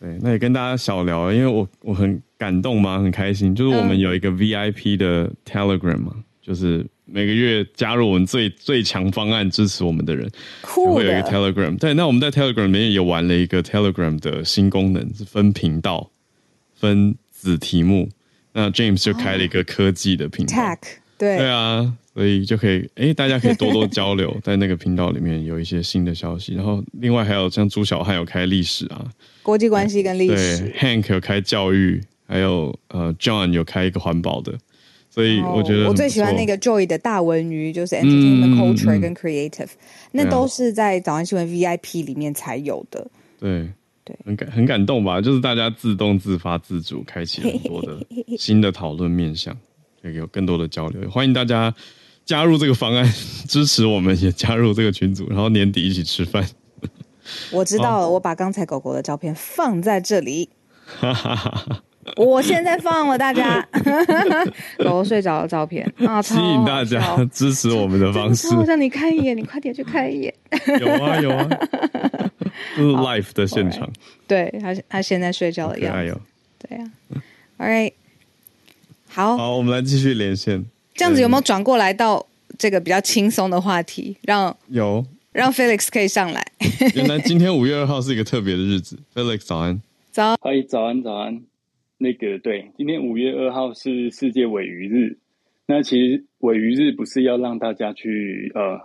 [0.00, 3.54] 对，那也跟大家小聊，因为我我很感动嘛，很开心。
[3.54, 10.30] 就是我们有一个 VIP 的 Telegram 嘛，嗯、就是每个月加入我们最最强方案支持我们的人，
[10.62, 11.78] 会有一个 Telegram。
[11.78, 16.10] 对，那我们在 Telegram 里面也玩了一个 Telegram 的新功能，是分频道、
[16.74, 18.10] 分子题目。
[18.52, 20.54] 那 James 就开了一个科技的频道。
[20.54, 20.78] Tech
[21.16, 26.54] 对对啊，所以就可以哎，大家可以多多交流，在那个频道里面有一些新的消息。
[26.54, 29.04] 然后另外还有像朱小汉有开历史啊，
[29.42, 34.56] 国际关系跟历史，Hank 有开教育，还有呃 John 有开一个环保的。
[35.10, 39.68] 所以我觉得我最喜欢那个 Joy 的大文娱，就是 Entertainment Culture 跟 Creative，
[40.10, 43.06] 那都是在早安新闻 VIP 里面才有的。
[43.38, 43.68] 对
[44.04, 45.20] 对，很感很感动吧？
[45.20, 48.04] 就是大家自动自发自主开启很多的
[48.36, 49.56] 新的讨论面向，
[50.02, 51.08] 有更多的交流。
[51.08, 51.72] 欢迎大家
[52.24, 53.04] 加入这个方案，
[53.48, 56.46] 支持我们，也加入这个群组，然后年底一起吃饭。
[57.52, 60.48] 我知道了，我把刚才狗狗的照片放在这里。
[60.86, 61.82] 哈哈哈。
[62.16, 63.66] 我现在放了大家
[64.76, 68.54] 狗狗睡着的照片啊，吸引大家支持我们的方式。
[68.54, 70.34] 我让你看一眼，你快点去看一眼。
[70.80, 71.48] 有啊有啊，
[72.76, 73.90] 这是 live 的现场。
[74.28, 76.20] 对他，他现在睡觉的样子。
[76.68, 76.84] 对呀。
[77.56, 77.94] All right，
[79.08, 80.66] 好，好，我们来继续连线。
[80.94, 82.24] 这样子有没有转过来到
[82.56, 84.16] 这个比较轻松的话题？
[84.22, 86.44] 让有让 Felix 可以上来。
[86.94, 88.98] 原来今天五月二号是一个特别的日子。
[89.14, 89.80] Felix 早安。
[90.10, 90.36] 早。
[90.40, 91.42] 嗨，早安早安。
[91.98, 95.18] 那个对，今天五月二号是世界尾鱼日。
[95.66, 98.80] 那其实尾鱼日不是要让大家去呃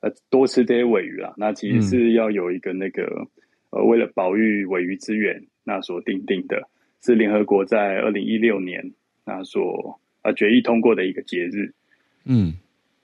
[0.00, 3.26] 呃多吃这些尾鱼啦，那其实是要有一个那个、嗯、
[3.70, 6.68] 呃为了保育尾鱼资源那所定定的，
[7.02, 8.92] 是联合国在二零一六年
[9.24, 11.74] 那所呃决议通过的一个节日。
[12.24, 12.54] 嗯，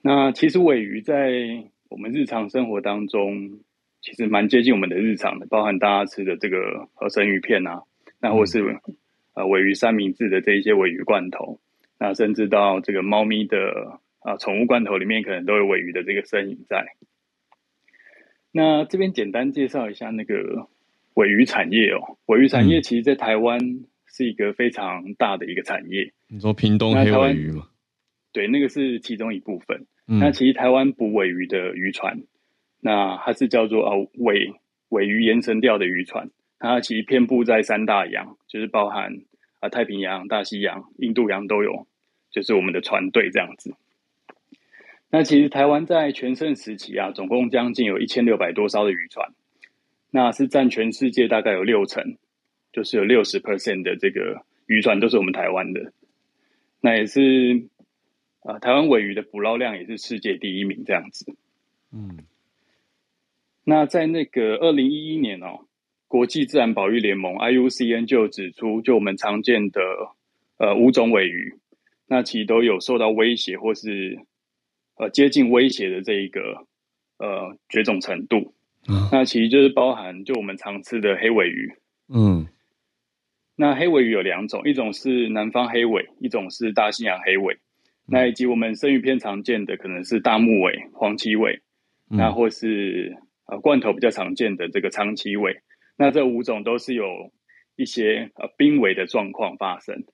[0.03, 3.61] 那其实尾鱼在我们日常生活当中
[4.01, 7.83] 其实蛮接近我们的日常的，包含大家吃的这个和生鱼片啊，
[8.21, 8.61] 那或是。
[8.63, 8.97] 嗯
[9.37, 11.61] 呃，尾鱼三明治的这一些尾鱼罐头，
[11.99, 16.87] 那甚至到这个猫咪的啊宠物罐头里面，可能都有尾鱼的这个身影在。
[18.51, 20.69] 那这边简单介绍一下那个
[21.13, 26.15] 尾鱼产业哦，尾鱼产业其实在台湾是一个非常大的一个产业。
[26.29, 27.69] 你说屏东黑尾鱼吗？
[28.33, 29.87] 对，那个是其中一部分。
[30.09, 32.23] 嗯、那其实台湾捕尾鱼的渔船，
[32.81, 34.53] 那它是叫做啊尾
[34.89, 36.31] 尾鱼延伸钓的渔船。
[36.59, 39.13] 它其实遍布在三大洋，就是包含
[39.61, 41.87] 啊太平洋、大西洋、印度洋都有，
[42.31, 43.75] 就是我们的船队这样子。
[45.11, 49.33] 那其实台湾在全盛时期啊，总共将近有一千六百多艘的渔船，
[50.11, 52.17] 那是占全世界大概有六成，
[52.73, 55.93] 就是有六十 percent 的这个渔船都是我们台湾的。
[56.87, 57.67] 那也是
[58.43, 61.35] 啊，台湾尾鱼的捕捞量也是世界第一名这样子。
[61.91, 62.19] 嗯，
[63.65, 65.67] 那在那个二零一一年哦。
[66.09, 69.81] 国际自然保育联盟 IUCN 就指出，就我们常见的
[70.57, 71.59] 呃五种尾鱼，
[72.07, 74.21] 那其实都有受到威胁或是
[74.95, 76.65] 呃接近威胁的这一个
[77.19, 78.55] 呃绝种程度。
[78.89, 81.75] 嗯，那其实就是包含就我们常吃的黑尾鱼。
[82.09, 82.46] 嗯，
[83.57, 87.57] 那黑尾鱼有两种，一种是南方黑尾，一种是大西洋黑尾。
[88.07, 91.61] 那以及我们生鱼片常见的可能是大目尾、黄鳍尾，
[92.09, 95.63] 那或是呃罐头比较常见的这个长鳍尾。
[95.97, 97.33] 那这五种都是有
[97.75, 100.05] 一些呃濒危的状况发生。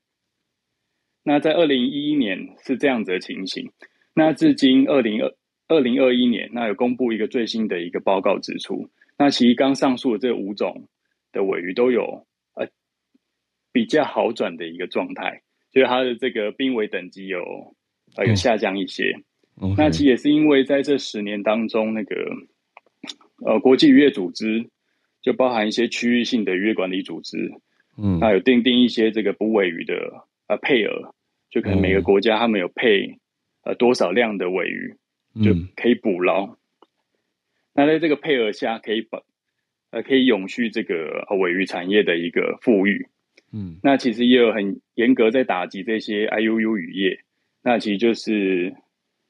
[1.25, 3.71] 那在二零一一年是这样子的情形。
[4.15, 5.35] 那至今二零二
[5.69, 8.89] 二零二一年，那有公布一个最新的一个报告指出，
[9.19, 10.89] 那其实刚上述的这五种
[11.33, 12.25] 的尾鱼都有呃
[13.73, 15.43] 比较好转的一个状态，
[15.73, 17.75] 就是它的这个濒危等级有
[18.17, 19.17] 呃有下降一些。
[19.77, 22.15] 那其实也是因为在这十年当中，那个
[23.45, 24.69] 呃国际渔业组织。
[25.25, 27.39] 就包含一些区域性的渔业管理组织，
[27.97, 29.95] 嗯，那有订定一些这个捕尾鱼的
[30.49, 31.15] 呃配额，
[31.49, 33.21] 就可能每个国家他们有配
[33.63, 34.97] 呃多少量的尾鱼，
[35.45, 36.47] 就可以捕捞。
[36.47, 36.57] 嗯、
[37.73, 39.23] 那在这个配额下，可以把
[39.93, 43.07] 呃可以永续这个尾鱼产业的一个富裕。
[43.53, 47.19] 嗯，那其实也有很严格在打击这些 IUU 渔业，
[47.63, 48.75] 那其实就是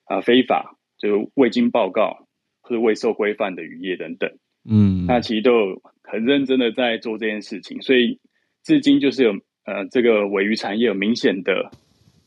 [0.05, 2.29] 啊、呃、非法，就是未经报告
[2.61, 4.31] 或者未受规范的渔业等等。
[4.64, 8.20] 嗯，那其实都有很认真的在做这件事情，所以
[8.62, 9.33] 至今就是有
[9.64, 11.73] 呃这个尾鱼产业有明显的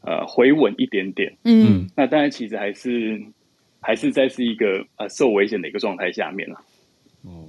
[0.01, 1.37] 呃回稳一点点。
[1.45, 3.21] 嗯，那当然其实还是
[3.79, 6.61] 还是在是一个呃受危险的一个状态下面了。
[7.23, 7.47] 哦，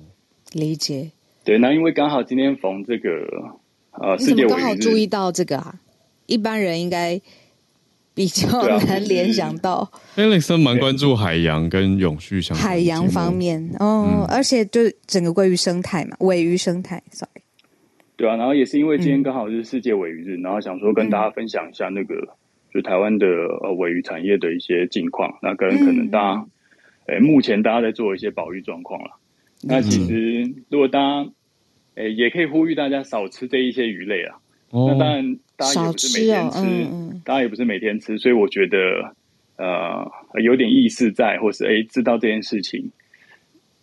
[0.53, 1.11] 理解。
[1.45, 3.59] 对，那因为刚好今天逢这个
[4.01, 5.75] 呃世界鮪鱼日，刚好注意到这个啊，
[6.27, 7.21] 一般人应该。
[8.17, 17.43] 比较难联想到，Alex 蛮关注海洋跟永续相关海洋方面哦，嗯、而且就整个鲑鱼生态嘛，尾鱼生态，sorry，
[18.17, 22.29] 对啊，然后也是因为今天刚好是世界尾鱼日，嗯、然后想说跟大家分享一下那个、嗯、
[22.73, 26.47] 就台湾的呃尾鱼产业的一些近况，那跟可能大家，
[27.09, 29.21] 哎、嗯，目前大家在做一些保育状况了。
[29.63, 31.31] 嗯、那其实如果大家，
[31.97, 34.37] 哎，也可以呼吁大家少吃这一些鱼类啊。
[34.71, 35.39] 哦、那当然。
[35.59, 39.15] 大家也不是每天吃，吃哦嗯嗯、大家也不是每天吃，所以我觉得，
[39.57, 40.07] 呃
[40.43, 42.91] 有点意识在，或是诶知道这件事情，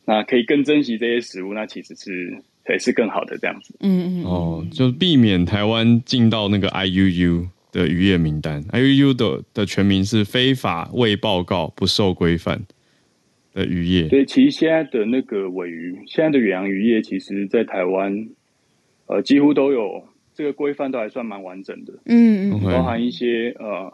[0.06, 2.38] 那可以更珍惜这些食物，那其实是
[2.70, 3.74] 也是更好的这样子。
[3.80, 8.64] 嗯嗯哦，就避免台湾进到那个 IUU 的渔业名单。
[8.66, 12.62] IUU 的的全名是非法未报告不受规范
[13.54, 14.08] 的渔业。
[14.08, 18.30] 对，其实现在的那个尾鱼，现在的远洋渔业，其实在台湾
[19.08, 21.94] 呃几乎都有这个规范，都还算蛮完整的。
[22.06, 23.94] 嗯嗯，包含一些呃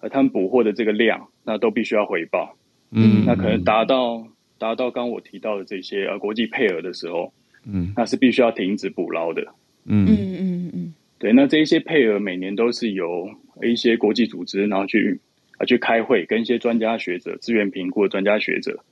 [0.00, 2.56] 呃他们捕获的这个量，那都必须要回报。
[2.90, 4.26] 嗯，那可能达到
[4.58, 7.32] 达到刚我提到的这些呃国际配额的时候。
[7.66, 9.42] 嗯，那是必须要停止捕捞的。
[9.84, 13.28] 嗯嗯嗯嗯，对，那这一些配额每年都是由
[13.62, 15.20] 一些国际组织，然后去
[15.60, 18.82] 啊去开会，跟一些专家学者、资源评估的专家学者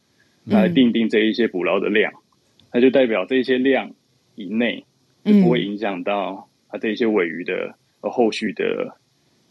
[0.44, 2.12] 来定定这一些捕捞的量。
[2.12, 3.92] 嗯、那就代表这些量
[4.34, 4.84] 以内
[5.24, 8.94] 就不会影响到啊这些尾鱼的后续的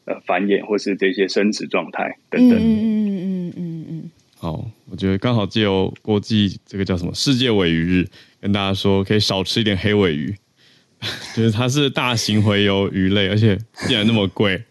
[0.05, 2.57] 呃繁衍或是这些生殖状态等等。
[2.57, 4.11] 嗯嗯嗯嗯嗯嗯。
[4.37, 8.05] 好，我觉得刚好借由国际这个叫什么世界尾鱼日。
[8.39, 10.33] 跟大家说，可以少吃一点黑尾鱼，
[11.35, 13.57] 就是它是大型洄游鱼类，而且
[13.87, 14.61] 竟然那么贵，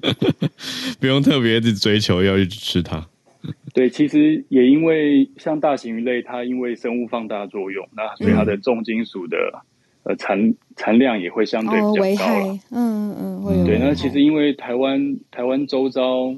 [1.00, 3.06] 不用特别去追求要去吃它。
[3.72, 9.62] 对，其实也因为像大型鱼类，它因为生物放大作用，那所以它的重金属的
[10.02, 12.58] 呃产产量也会相对比较高了。
[12.70, 13.64] 嗯嗯，嗯。
[13.64, 16.34] 对，那其实因为台湾台湾周遭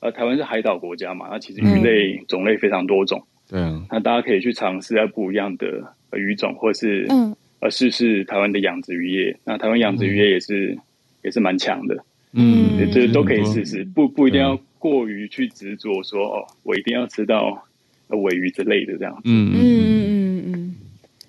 [0.00, 3.24] 呃台湾是海岛国家嘛，那其实鱼类种类非常多种。
[3.48, 5.66] 对啊，那大家可以去尝试下不一样的
[6.12, 9.36] 鱼种，或是嗯呃试试台湾的养殖渔业。
[9.44, 10.78] 那台湾养殖渔业也是、嗯、
[11.24, 17.66] 也是蛮强的，嗯，这都可以试试，不不一定要过于去执着说哦，我一定要吃到
[18.08, 19.22] 尾鱼之类的这样子。
[19.24, 20.76] 嗯嗯嗯嗯嗯，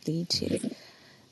[0.05, 0.59] 理解。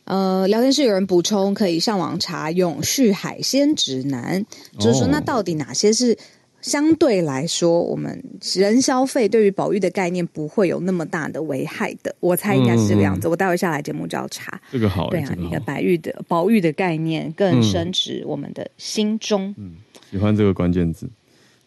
[0.06, 4.46] 呃，聊天室有人补充，可以上网查《永续海鲜指南》，
[4.82, 6.18] 就是说那到底哪些是？
[6.62, 8.24] 相对来说，我们
[8.56, 13.28] 人消费对于保育的概念不会有那么大的危害的，我猜应该是这个样子。
[13.28, 19.54] 嗯、我待会下来节目就要查这个好，对啊，你的保育的保育的概念更深植我们的心中。
[19.58, 19.76] 嗯，
[20.12, 21.08] 喜欢这个关键字。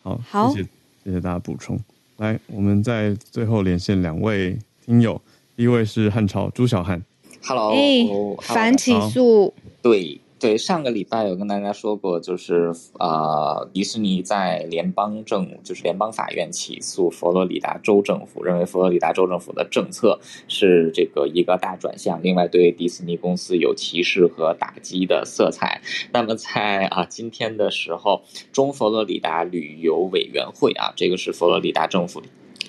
[0.02, 0.68] 好，好，谢谢，
[1.04, 1.78] 谢谢大家补充。
[2.18, 5.20] 来，我们在最后连线两位听友，
[5.56, 7.00] 第一位是汉朝朱小汉
[7.42, 10.20] ，Hello，反起诉，对。
[10.40, 20.18] 对，上个礼拜有跟大家说过，就是呃，迪士尼在联邦政，就是联邦法院起诉佛罗里达州政府，认为佛罗里达州政府的政策
[20.48, 25.82] 是这个一个大转向，另外对迪士尼公司有歧视和打击的色彩。
[26.10, 32.22] 那么在啊今天的时候，中佛罗里达旅游委员会啊，这个是佛罗里达政府。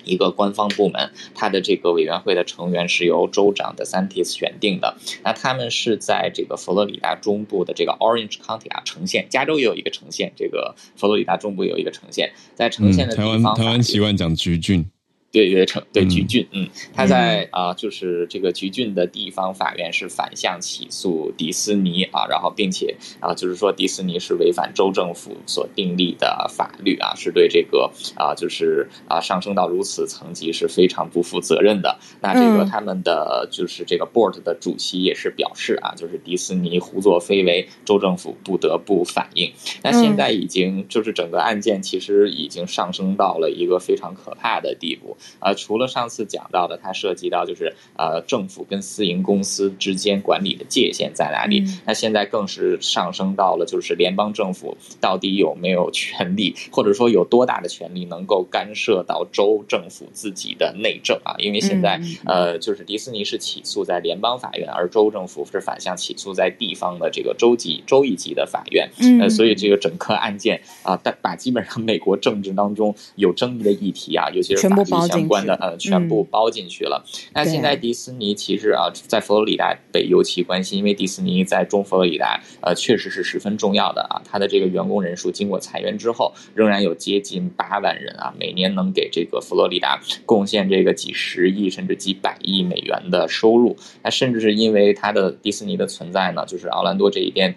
[0.04, 4.96] 一个官方部门，它的这个委员会的成员是由州长 DeSantis 选定的。
[5.24, 14.86] 那他们是在这个佛罗里达中部的这个 Orange County 啊城县，加州也有一个城县，这个佛罗里达中部有一个城县，在城县的地方，嗯、台湾台湾习惯讲橘郡。
[15.32, 31.98] 对，对，城对橘郡，嗯，他在啊、呃，就是这个橘郡的地方法院是反向起诉迪斯尼啊，然后并且啊，就是说迪斯尼是违反州政府所订立的法律啊，是对这个啊，就是啊上升到如此层级是非常不负责任的。
[32.20, 39.50] 那这个他们的就是这个 board 的主席也是表示啊，就是迪斯尼胡作非为，州政府不得不反应。
[39.82, 45.16] 那现在已经就是整个案件其实已经上升到了一个非常可怕的地步。
[45.40, 51.60] 呃，除了上次讲到的，它涉及到就是呃政府跟私营公司之间管理的界限在哪里？
[51.60, 61.34] 嗯、那现在更是上升到了就是联邦政府到底有没有权利，或者说有多大的权利能够干涉到州政府自己的内政啊？
[61.38, 68.88] 因为现在、嗯、呃就是迪士尼是起诉在联邦法院，而州政府是反向起诉在地方的这个州级州一级的法院。
[69.00, 77.02] 嗯、呃，所以这个整个案件啊，但、呃、把基本上美国政治当中有争议的议题啊，尤其是法律相关的呃，全部包进去了。
[77.06, 84.20] 嗯、那现在迪士尼其实啊，在佛罗里达被尤其关心，因为迪士尼在中佛罗里达呃，确实是十分重要的啊。
[84.24, 93.76] 它的这个员工人数经过裁员之后，仍然有接近八万人啊，每年能给这个佛罗里达贡献这个几十亿甚至几百亿美元的收入。
[94.02, 97.54] 那甚至是因为它的迪士尼的存在呢，就是奥兰多这一边。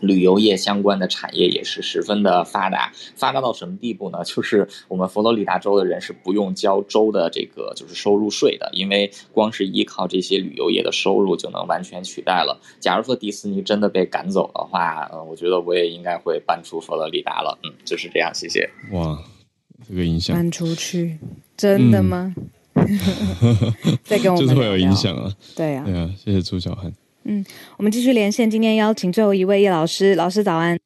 [0.00, 4.22] 旅游业相关的产业也是十分的发达，发达到什么地步呢？
[4.24, 12.60] 就是我们佛罗里达州的人是不用交州的这个就是收入税的，因为光是依靠这些旅游业的收入就能完全取代了。
[12.80, 17.58] 假如说迪士尼真的被赶走的话，嗯，我觉得我也应该会搬出佛罗里达了。
[17.64, 18.30] 嗯，就是这样。
[18.34, 18.68] 谢谢。
[18.92, 19.18] 哇，
[19.88, 21.18] 这个影响搬出去，
[21.56, 22.34] 真的吗？
[24.04, 25.32] 再跟我们 就是会有影响啊。
[25.56, 26.92] 对啊，对啊，谢谢朱小汉。
[27.28, 27.44] 嗯，
[27.76, 28.50] 我们继续连线。
[28.50, 30.78] 今天邀请最后一位叶老师，老师早安。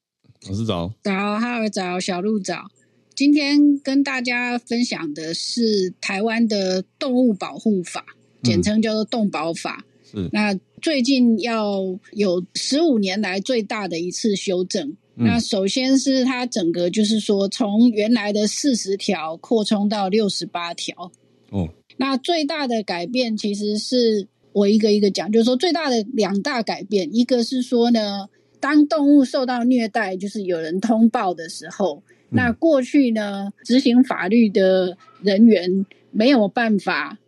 [0.49, 0.93] 老师早。
[1.05, 2.66] 早，哈尔，早，小鹿早。
[3.14, 8.05] 今天跟大家分享的是台湾的动物保护法，
[8.43, 9.84] 简称叫做动保法。
[10.14, 11.80] 嗯、是那最近要
[12.11, 14.88] 有十五年来最大的一次修正。
[15.14, 21.12] 嗯、那首先是它整个就是说，从原来的四十条扩充到六十八条。
[21.51, 21.68] 哦，
[21.99, 28.28] 那最大的改变其实是我一个一个讲，就是说最大的两大改变，一个是说呢，
[28.61, 32.03] 当动物受到虐待，就是有人通报的时候。
[32.34, 37.18] 那过去呢，执行法律的人员没有办法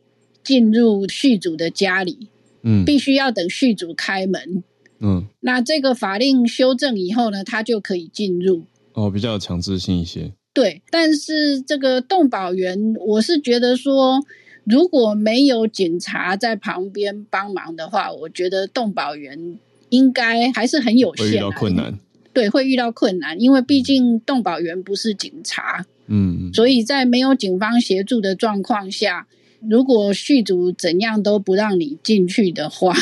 [0.43, 2.29] 进入续主的家里，
[2.63, 4.65] 嗯，必须要等续主开门，
[5.01, 8.65] 嗯，那这个法令修正以后呢，他就可以进入，
[8.95, 10.83] 哦，比较有强制性一些，对。
[10.91, 14.25] 但是这个动保员，我是觉得说，
[14.65, 19.59] 如果没有警察在旁边帮忙的话，我觉得动保员
[19.91, 21.99] 应该还是很有限，会遇到困难。
[22.33, 29.29] 对，会遇到困难，因为毕竟动保员不是警察，嗯，所以在没有警方协助的状况下，
[29.61, 32.93] 如果续主怎样都不让你进去的话，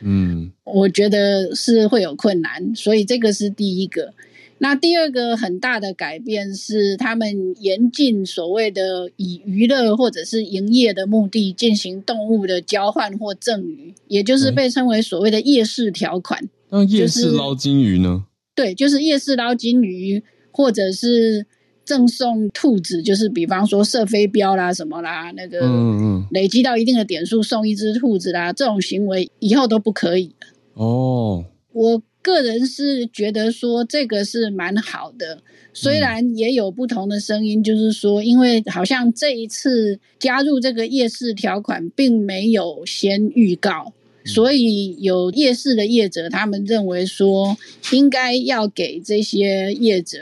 [0.00, 4.14] 嗯， 我觉得是会有困难，所以这个是第一个。
[4.58, 16.48] 那第二个很大的改变是，他们严禁所谓的以娱乐或者是营业的目的进行动物的交换或赠与，也就是被称为所谓的夜市条款。
[16.70, 18.24] 那夜市捞金鱼呢？
[18.54, 21.46] 对，就是夜市捞金鱼，或者是
[21.84, 25.60] 赠送兔子，就是比方说射飞镖啦什么啦，那个
[26.30, 30.34] 累积到一定的点数送一只兔子啦，这种行为以后都不可以。
[30.72, 35.40] 哦，我个人是觉得说这个是蛮好的，
[35.72, 43.92] 虽然也有不同的声音，就是说，因为好像这一次加入这个夜市条款，并没有先预告。
[44.24, 47.56] 所以有夜市的业者，他们认为说，
[47.92, 50.18] 应该要给这些业者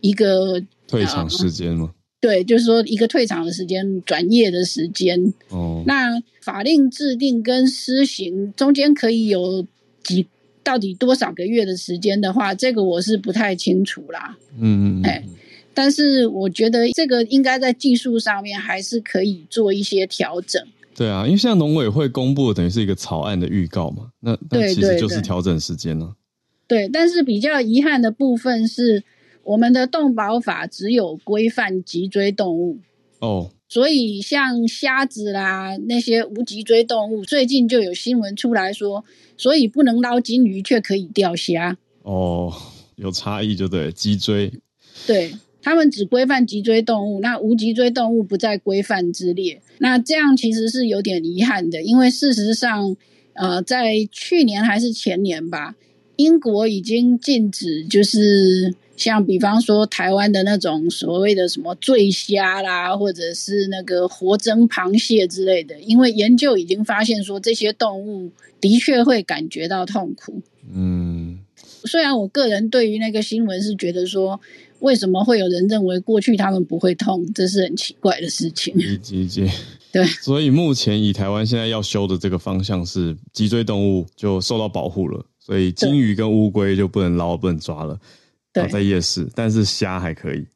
[0.00, 1.94] 一个退场时间吗？
[2.20, 5.32] 对，就是说一个退场的时间，转业的时间。
[5.50, 9.64] 哦，那法令制定跟施行中间可以有
[10.02, 10.26] 几
[10.64, 14.36] 到底多少个月的时间的话，这个我是不太清楚啦。
[14.58, 15.22] 嗯嗯，哎，
[15.74, 20.66] 但是我觉得这个应该在技术上面还是可以做一些调整。
[20.96, 26.14] 对啊，因为像农委会公布的等于是一个草案的预告嘛，那那其实就是调整时间了。
[26.66, 29.04] 对，但是比较遗憾的部分是，
[29.42, 32.78] 我们的动保法只有规范脊椎动物
[33.18, 39.04] 哦，所以像虾子啦那些无脊椎动物，最近就有新闻出来说，
[39.36, 41.76] 所以不能捞金鱼却可以钓虾。
[42.04, 42.52] 哦，
[42.94, 44.52] 有差异就对，脊椎。
[45.08, 45.34] 对。
[45.60, 49.60] 他们只规范脊椎动物，那无脊椎动物不在规范之列。
[49.78, 52.96] 那这样其实是有点遗憾的，因为事实上，
[53.32, 55.74] 呃，在去年还是前年吧，
[56.14, 68.30] 英国已经禁止，就是像比方说台湾的那种所谓的什么醉虾啦，或者是那个活蒸螃蟹之类的，因为研究已经发现说这些动物
[68.60, 70.42] 的确会感觉到痛苦。
[70.72, 71.38] 嗯，
[71.84, 74.40] 虽然我个人对于那个新闻是觉得说。
[74.80, 77.24] 为什么会有人认为过去他们不会痛？
[77.32, 78.76] 这是很奇怪的事情。
[78.76, 79.50] 理解理解，
[79.90, 80.04] 对。
[80.04, 87.98] 所以目前以台湾现在要修的这个方向是脊椎动物就受到保护了，所以金鱼跟乌龟就不能捞、不能抓了。
[88.54, 90.46] 对，在夜市，但是虾还可以。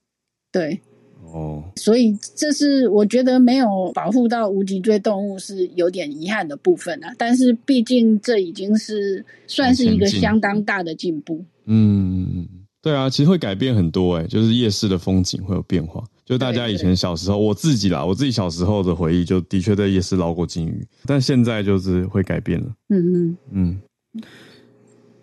[0.50, 0.80] 对。
[1.24, 1.62] 哦。
[1.76, 7.12] 所以这是我觉得没有保护到无脊椎动物是有点遗憾的部分啊。
[7.18, 11.44] 但是毕竟这已经是算是一个相当大的进步。
[11.66, 12.48] 嗯。
[12.80, 16.02] 对啊，其实会改变很多哎，就是夜市的风景会有变化。
[16.24, 22.66] 就大家以前小时候，我自己啦，我自己小时候的回忆，就的确在夜市捞过金鱼，但现在就是会改变了。
[22.88, 23.80] 嗯嗯嗯。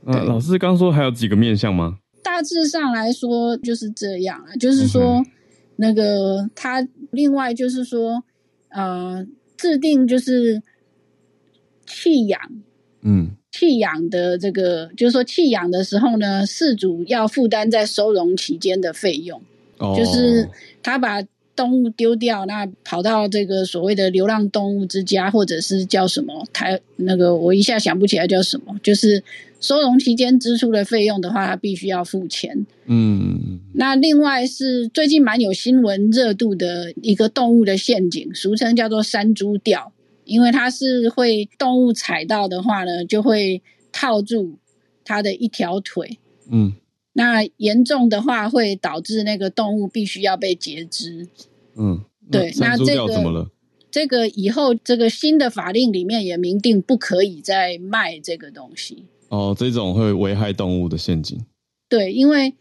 [0.03, 1.97] 那老师刚说还有几个面向吗？
[2.25, 5.23] 大致上来说就是这样啊，就是说
[5.75, 8.23] 那个他另外就是说
[8.69, 10.61] 呃，制定就是
[11.85, 12.41] 弃养，
[13.03, 13.35] 嗯。
[13.51, 19.41] 弃养的这个，就是说弃养的时候呢，饲主要负担在收容期间的费用。
[19.77, 20.49] 哦，就是
[20.83, 21.23] 他把
[21.55, 29.23] 动物丢掉，那跑到这个所谓的流浪动物之家，或者是叫什么台那个，我一下想不起来叫什么，就是
[29.59, 32.65] 收容期间支出的费用的话，他必须要付钱。
[32.85, 39.91] 嗯，那另外是最近蛮有新闻热度的一个动物的陷阱，俗称叫做山猪吊。
[40.25, 44.57] 因为它是会动物踩到的话呢，就会套住
[45.03, 46.17] 它的一条腿。
[46.51, 46.73] 嗯，
[47.17, 51.29] 那严重的话会导致那个动物必须要被截肢。
[51.77, 53.49] 嗯，对，那这个怎么了？
[53.89, 59.05] 这个以后这个新的法令里面也明定不可以再卖这个东西。
[59.29, 61.39] 哦，这种会危害动物的陷阱。
[61.87, 62.53] 对，因为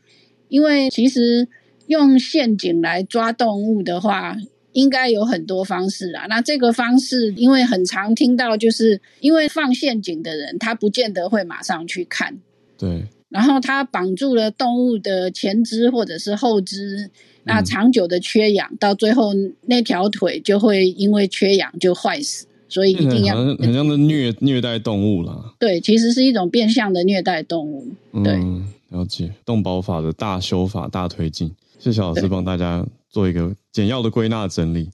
[0.48, 1.48] 因为其实
[1.88, 4.36] 用陷阱来抓动物的话，
[4.70, 6.26] 应该有很多方式啊。
[6.28, 12.38] 那这个方式，因为很常听到，就是因为放陷阱的人，他不见得会马上去看。
[12.78, 13.08] 对。
[13.34, 17.10] 然后它绑住了动物的前肢或者是后肢，
[17.42, 19.32] 那长久的缺氧，嗯、到最后
[19.62, 22.46] 那条腿就会因为缺氧就坏死。
[22.66, 25.54] 所以一定要很像的虐虐待动物啦。
[25.60, 27.86] 对，其实是一种变相的虐待动物。
[28.24, 31.52] 对，嗯、了解动保法的大修法大推进。
[31.78, 34.90] 谢谢老师帮大家做一个简要的归纳整理。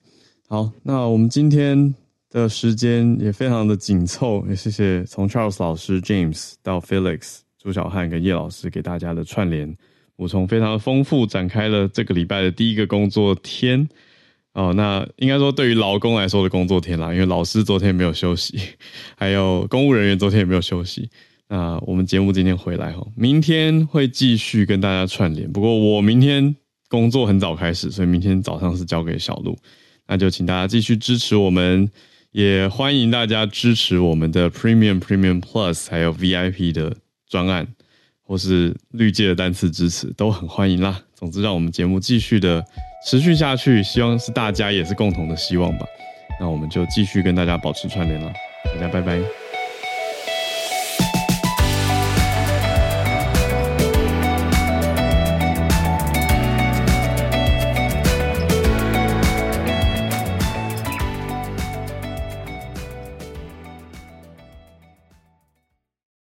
[0.49, 1.95] 好，那我们今天
[2.31, 9.77] 的时间也非常的紧凑，也谢谢从 Charles 老师、James 到 Felix、朱小汉跟叶老师给大家的串联
[10.17, 13.87] 补充，非常丰富，展开了这个礼拜的第一个工作天。
[14.53, 18.59] 哦，那应该说对于劳工来说的工作天啦，因为老师昨天没有休息，
[19.17, 21.09] 还有公务人员昨天也没有休息。
[21.49, 25.51] 那我们节目今天回来哈，明天会继续跟大家串联。
[25.53, 26.57] 不过我明天
[26.89, 29.57] 工作很早开始，所以明天早上是交给小路。
[30.07, 31.89] 那就请大家继续支持我们，
[32.33, 36.97] 也欢迎大家支持我们的 Premium、Premium Plus 还有 VIP 的
[37.31, 37.67] 专案，
[38.23, 41.01] 或是绿界的单次支持都很欢迎啦。
[41.15, 42.63] 总之，让我们节目继续的。
[43.03, 45.87] 持续下去，希望是大家也是共同的希望吧。
[46.39, 48.31] 那我们就继续跟大家保持串联了，
[48.75, 49.40] 大家拜拜。